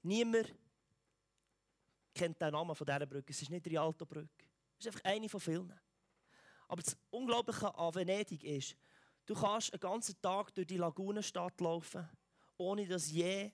Niemand 0.03 0.53
kennt 2.13 2.41
den 2.41 2.51
Namen 2.51 2.75
von 2.75 2.85
dieser 2.85 3.05
Brücke. 3.05 3.31
Es 3.31 3.41
ist 3.41 3.49
nicht 3.49 3.65
die 3.65 3.69
Rialto-Brücke. 3.69 4.45
Es 4.77 4.85
ist 4.85 4.87
einfach 4.87 5.09
eine 5.09 5.29
von 5.29 5.39
vielen. 5.39 5.79
Aber 6.67 6.81
das 6.81 6.97
Unglaubliche 7.09 7.73
an 7.75 7.93
Venedig 7.93 8.43
ist, 8.43 8.77
du 9.25 9.35
kannst 9.35 9.73
einen 9.73 9.79
ganzen 9.79 10.19
Tag 10.21 10.53
durch 10.53 10.67
die 10.67 10.77
Lagunenstadt 10.77 11.59
laufen, 11.59 12.07
ohne 12.57 12.87
dass 12.87 13.11
je 13.11 13.51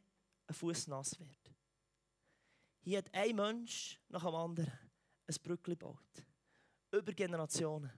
ein 0.47 0.53
Fuß 0.53 0.87
nass 0.87 1.19
wird. 1.19 1.51
Hier 2.81 2.99
hat 2.99 3.13
ein 3.13 3.35
Mensch 3.35 3.99
nach 4.07 4.23
dem 4.23 4.35
anderen 4.35 4.71
ein 5.27 5.35
Brückli 5.43 5.75
gebaut. 5.75 6.25
Über 6.91 7.11
Generationen. 7.11 7.91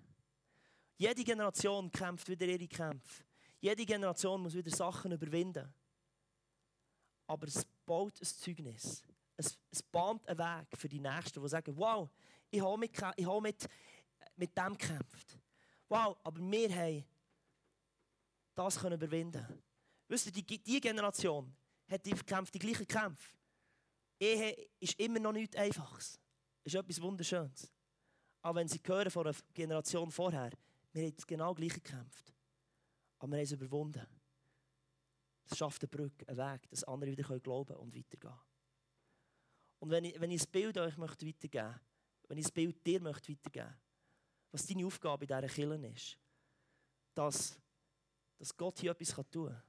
Jede 0.97 1.23
Generation 1.23 1.91
kämpft 1.91 2.27
wieder 2.27 2.47
ihre 2.47 2.67
Kämpfe. 2.67 3.23
Jede 3.61 3.85
Generation 3.85 4.41
muss 4.41 4.55
wieder 4.55 4.75
Sachen 4.75 5.11
überwinden. 5.11 5.71
Aber 7.29 7.47
es 7.47 7.63
baut 7.85 8.19
ein 8.19 8.25
Zeugnis. 8.25 9.03
Es, 9.37 9.55
es 9.69 9.83
bahnt 9.83 10.27
einen 10.27 10.39
Weg 10.39 10.75
für 10.75 10.89
die 10.89 10.99
Nächsten, 10.99 11.39
die 11.39 11.47
sagen, 11.47 11.77
wow, 11.77 12.09
ich 12.49 12.59
habe 12.59 12.75
mit, 12.75 12.91
ich 13.15 13.25
habe 13.25 13.41
mit, 13.41 13.69
mit 14.35 14.57
dem 14.57 14.75
gekämpft. 14.75 15.37
Wow, 15.87 16.17
aber 16.23 16.39
wir 16.41 16.75
haben 16.75 17.05
das 18.55 18.79
können 18.79 18.95
überwinden. 18.95 19.45
Wisst 20.07 20.25
ihr, 20.25 20.31
die, 20.31 20.57
die 20.57 20.81
Generation 20.81 21.55
hat 21.87 22.03
die, 22.03 22.09
gekämpft, 22.09 22.53
die 22.55 22.59
gleichen 22.59 22.87
Kämpfe. 22.87 23.37
Ehe 24.19 24.69
ist 24.79 24.99
immer 24.99 25.19
noch 25.19 25.31
nichts 25.31 25.55
Einfaches. 25.55 26.19
Es 26.63 26.73
ist 26.73 26.79
etwas 26.79 26.99
Wunderschönes. 26.99 27.71
Aber 28.41 28.59
wenn 28.59 28.67
sie 28.67 28.81
hören 28.83 29.11
von 29.11 29.27
einer 29.27 29.35
Generation 29.53 30.11
vorher, 30.11 30.49
wir 30.93 31.05
haben 31.05 31.15
genau 31.27 31.53
gleich 31.53 31.75
gekämpft. 31.75 32.33
Aber 33.19 33.31
wir 33.31 33.37
haben 33.37 33.43
es 33.43 33.51
überwunden. 33.51 34.18
Es 35.49 35.57
schafft 35.57 35.81
eine 35.81 35.89
Brücke, 35.89 36.27
einen 36.27 36.37
Weg, 36.37 36.69
dass 36.69 36.83
andere 36.83 37.11
wieder 37.11 37.39
glauben 37.39 37.75
und 37.77 37.95
weitergehen 37.95 38.39
Und 39.79 39.89
wenn 39.89 40.05
ich, 40.05 40.19
wenn 40.19 40.31
ich 40.31 40.43
ein 40.43 40.51
Bild 40.51 40.77
euch 40.77 40.97
möchte 40.97 41.25
weitergeben 41.25 41.69
möchte, 41.69 41.81
wenn 42.27 42.37
ich 42.37 42.45
ein 42.45 42.53
Bild 42.53 42.85
dir 42.85 43.01
möchte 43.01 43.31
weitergeben 43.31 43.75
was 44.51 44.65
deine 44.65 44.85
Aufgabe 44.85 45.25
in 45.25 45.27
dieser 45.27 45.47
Kirche 45.47 45.87
ist, 45.87 46.17
dass, 47.13 47.59
dass 48.37 48.55
Gott 48.55 48.79
hier 48.79 48.91
etwas 48.91 49.15
tun 49.29 49.49
kann. 49.49 49.63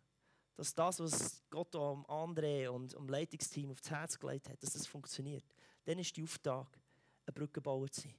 Dass 0.56 0.74
das, 0.74 1.00
was 1.00 1.42
Gott 1.48 1.74
am 1.74 2.04
André 2.06 2.68
und 2.68 2.94
am 2.94 3.08
Leitungsteam 3.08 3.70
aufs 3.70 3.90
Herz 3.90 4.18
gelegt 4.18 4.48
hat, 4.48 4.62
dass 4.62 4.72
das 4.72 4.86
funktioniert. 4.86 5.44
Dann 5.84 5.98
ist 5.98 6.16
die 6.16 6.22
Auftrag, 6.22 6.78
eine 7.26 7.32
Brückenbauer 7.32 7.90
zu 7.90 8.02
sein. 8.02 8.14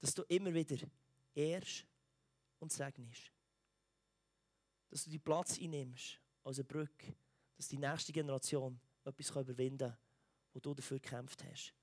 Dass 0.00 0.14
du 0.14 0.22
immer 0.24 0.54
wieder 0.54 0.86
ehrst 1.34 1.86
und 2.60 2.72
segnest. 2.72 3.32
Dass 4.90 5.04
du 5.04 5.10
die 5.10 5.18
Platz 5.18 5.58
einnimmst 5.58 6.20
als 6.44 6.58
eine 6.58 6.64
Brücke, 6.64 7.14
dass 7.56 7.68
die 7.68 7.78
nächste 7.78 8.12
Generation 8.12 8.78
etwas 9.04 9.30
überwinden 9.30 9.90
kann, 9.90 9.98
wo 10.52 10.60
du 10.60 10.74
dafür 10.74 10.98
gekämpft 10.98 11.44
hast, 11.44 11.74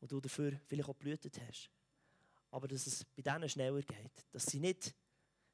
wo 0.00 0.06
du 0.06 0.20
dafür 0.20 0.58
vielleicht 0.66 0.88
auch 0.88 0.94
blühtet 0.94 1.40
hast. 1.40 1.70
Aber 2.50 2.68
dass 2.68 2.86
es 2.86 3.04
bei 3.04 3.22
denen 3.22 3.48
schneller 3.48 3.82
geht, 3.82 4.26
dass 4.32 4.46
sie 4.46 4.60
nicht, 4.60 4.94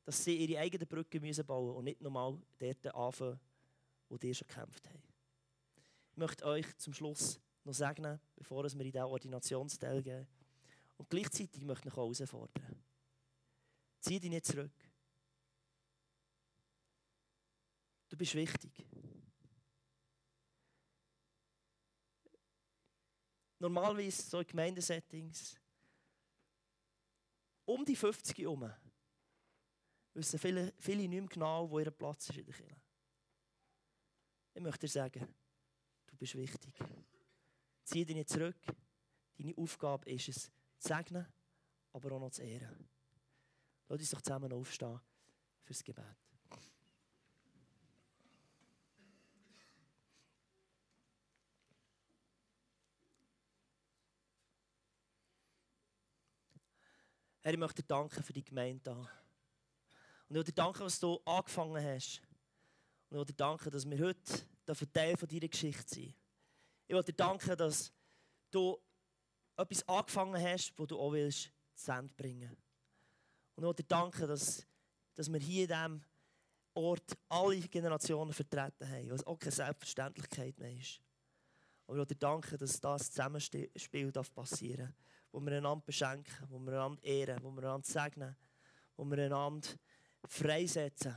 dass 0.04 0.22
sie 0.22 0.36
ihre 0.36 0.60
eigenen 0.60 0.86
Brücken 0.86 1.20
müssen 1.20 1.46
und 1.48 1.84
nicht 1.84 2.00
nochmal 2.00 2.38
dort 2.58 2.94
anfangen, 2.94 3.40
wo 4.08 4.18
die 4.18 4.34
schon 4.34 4.46
gekämpft 4.46 4.88
haben. 4.88 5.02
Ich 6.12 6.18
möchte 6.18 6.44
euch 6.44 6.76
zum 6.76 6.92
Schluss 6.92 7.40
noch 7.64 7.74
segnen, 7.74 8.20
bevor 8.36 8.62
wir 8.62 8.72
in 8.72 8.78
diesen 8.78 9.02
Ordinationsteil 9.02 10.02
gehen. 10.02 10.26
Und 10.96 11.10
gleichzeitig 11.10 11.64
möchte 11.64 11.88
ich 11.88 11.96
euch 11.96 11.96
herausfordern. 11.96 12.84
Zieh 14.00 14.20
dich 14.20 14.30
nicht 14.30 14.46
zurück. 14.46 14.70
Du 18.14 18.18
bist 18.18 18.36
wichtig. 18.36 18.86
Normalerweise 23.58 24.22
so 24.22 24.38
in 24.38 24.46
Gemeindesettings 24.46 25.60
um 27.64 27.84
die 27.84 27.96
50 27.96 28.38
herum 28.38 28.72
wissen 30.12 30.38
viele, 30.38 30.72
viele 30.78 31.08
nicht 31.08 31.10
mehr 31.10 31.26
genau, 31.26 31.68
wo 31.68 31.80
ihr 31.80 31.90
Platz 31.90 32.28
ist 32.28 32.38
in 32.38 32.44
der 32.44 32.54
Kirche. 32.54 32.76
Ich 34.54 34.62
möchte 34.62 34.86
dir 34.86 34.92
sagen, 34.92 35.34
du 36.06 36.16
bist 36.16 36.36
wichtig. 36.36 36.72
Zieh 37.82 38.04
dich 38.04 38.14
nicht 38.14 38.28
zurück. 38.28 38.60
Deine 39.36 39.56
Aufgabe 39.56 40.08
ist 40.08 40.28
es, 40.28 40.42
zu 40.44 40.52
segnen, 40.78 41.26
aber 41.92 42.12
auch 42.12 42.20
noch 42.20 42.30
zu 42.30 42.44
ehren. 42.44 42.88
Lass 43.88 43.98
uns 43.98 44.10
doch 44.10 44.22
zusammen 44.22 44.52
aufstehen 44.52 45.00
fürs 45.64 45.82
Gebet. 45.82 46.23
Herr, 57.44 57.52
ich 57.52 57.58
möchte 57.58 57.82
dir 57.82 57.88
danken 57.88 58.22
für 58.22 58.32
die 58.32 58.42
Gemeinde 58.42 58.90
hier. 58.90 59.00
Und 59.00 59.08
ich 60.30 60.34
möchte 60.34 60.52
dir 60.52 60.62
danken, 60.62 60.80
was 60.80 60.98
du 60.98 61.20
angefangen 61.26 61.76
hast. 61.76 62.22
Und 62.22 63.10
ich 63.10 63.16
möchte 63.18 63.32
dir 63.34 63.36
danken, 63.36 63.70
dass 63.70 63.90
wir 63.90 63.98
heute 63.98 64.92
Teil 64.94 65.14
von 65.14 65.28
deiner 65.28 65.48
Geschichte 65.48 65.94
sind. 65.94 66.14
Ich 66.86 66.94
möchte 66.94 67.12
dir 67.12 67.16
danken, 67.16 67.54
dass 67.58 67.92
du 68.50 68.80
etwas 69.58 69.86
angefangen 69.86 70.42
hast, 70.42 70.72
wo 70.78 70.86
du 70.86 70.98
auch 70.98 71.12
willst, 71.12 71.52
zu 71.74 71.92
Ende 71.92 72.14
bringen. 72.14 72.48
Und 73.56 73.62
ich 73.62 73.66
möchte 73.66 73.84
danken, 73.84 74.26
dass, 74.26 74.66
dass 75.14 75.30
wir 75.30 75.38
hier 75.38 75.64
in 75.64 75.68
diesem 75.68 76.04
Ort 76.72 77.12
alle 77.28 77.60
Generationen 77.60 78.32
vertreten 78.32 78.88
haben, 78.88 79.10
was 79.10 79.26
auch 79.26 79.38
keine 79.38 79.52
Selbstverständlichkeit 79.52 80.58
mehr 80.58 80.72
ist. 80.72 80.98
Aber 81.86 81.96
ich 81.96 81.98
möchte 81.98 82.16
danken, 82.16 82.56
dass 82.56 82.80
das 82.80 83.10
Zusammenspiel 83.10 83.68
passieren 84.34 84.86
darf, 84.86 84.94
wo 85.34 85.40
wir 85.40 85.56
einander 85.56 85.84
beschenken, 85.84 86.46
wo 86.48 86.60
wir 86.60 86.74
einander 86.74 87.02
ehren, 87.02 87.42
wo 87.42 87.50
wir 87.50 87.64
einander 87.64 87.84
segnen, 87.84 88.36
wo 88.96 89.04
wir 89.04 89.18
einander 89.18 89.68
freisetzen. 90.28 91.16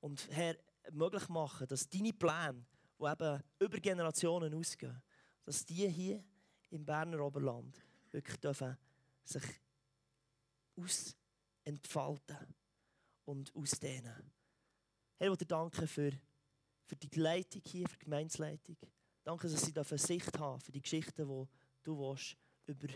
Und 0.00 0.26
Herr, 0.30 0.56
möglich 0.92 1.28
machen, 1.28 1.66
dass 1.66 1.86
deine 1.90 2.14
Pläne, 2.14 2.64
die 2.98 3.04
eben 3.04 3.42
über 3.58 3.78
Generationen 3.80 4.54
ausgehen, 4.54 5.02
dass 5.44 5.66
die 5.66 5.86
hier 5.90 6.24
im 6.70 6.86
Berner 6.86 7.20
Oberland 7.20 7.76
wirklich 8.10 8.38
dürfen 8.38 8.78
sich 9.24 9.44
ausentfalten 10.74 12.54
und 13.26 13.54
ausdehnen. 13.54 14.32
Herr, 15.18 15.32
ich 15.32 15.46
danken 15.46 15.86
für, 15.86 16.12
für 16.86 16.96
die 16.96 17.20
Leitung 17.20 17.60
hier, 17.66 17.86
für 17.86 17.98
die 17.98 18.04
Gemeinsleitung. 18.06 18.78
Danke, 19.22 19.50
dass 19.50 19.66
sie 19.66 19.98
Sicht 19.98 20.38
haben 20.38 20.60
für 20.62 20.72
die 20.72 20.80
Geschichten, 20.80 21.28
die 21.28 21.48
du 21.82 21.98
willst, 21.98 22.38
über, 22.64 22.88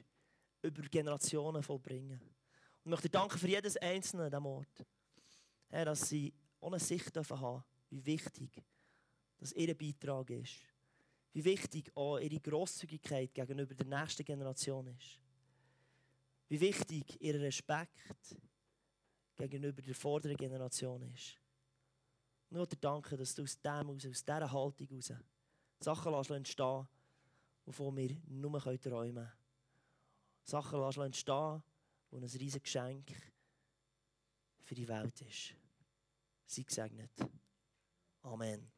über 0.62 0.82
Generationen 0.82 1.62
vollbringen. 1.62 2.20
Und 2.20 2.30
ich 2.84 2.90
möchte 2.90 3.08
danken 3.08 3.38
für 3.38 3.48
jedes 3.48 3.76
Einzelne 3.76 4.24
an 4.24 4.30
diesem 4.30 4.46
Ort. 4.46 4.86
Herr, 5.68 5.84
dass 5.84 6.08
sie 6.08 6.32
eine 6.60 6.78
Sicht 6.78 7.14
dürfen 7.14 7.40
haben, 7.40 7.64
wie 7.90 8.04
wichtig 8.04 8.62
dass 9.42 9.52
ihr 9.54 9.76
Beitrag 9.76 10.30
ist. 10.30 10.60
Wie 11.32 11.44
wichtig 11.44 11.90
auch 11.96 12.18
ihre 12.18 12.38
Grosszügigkeit 12.38 13.34
gegenüber 13.34 13.74
der 13.74 13.86
nächsten 13.86 14.24
Generation 14.24 14.86
ist. 14.86 15.18
Wie 16.48 16.60
wichtig 16.60 17.20
ihr 17.20 17.40
Respekt 17.40 18.36
gegenüber 19.34 19.82
der 19.82 19.96
vorderen 19.96 20.36
Generation 20.36 21.02
ist. 21.12 21.40
Nur 22.50 22.66
dir 22.68 22.76
danken, 22.76 23.18
dass 23.18 23.34
du 23.34 23.42
aus 23.42 23.60
dem 23.60 23.90
aus, 23.90 24.02
dieser 24.02 24.52
Haltung 24.52 24.86
heraus 24.86 25.12
Sachen 25.80 26.36
entstehen, 26.36 26.86
wovon 27.64 27.96
wir 27.96 28.16
nur 28.28 28.60
träumen 28.60 28.78
können. 28.78 29.41
Sachen 30.44 30.80
lässt 30.80 30.98
entstehen, 30.98 31.62
die 32.10 32.16
ein 32.16 32.24
riesiges 32.24 32.62
Geschenk 32.62 33.12
für 34.62 34.74
die 34.74 34.88
Welt 34.88 35.20
ist. 35.22 35.54
Sei 36.46 36.62
gesegnet. 36.62 37.10
Amen. 38.22 38.71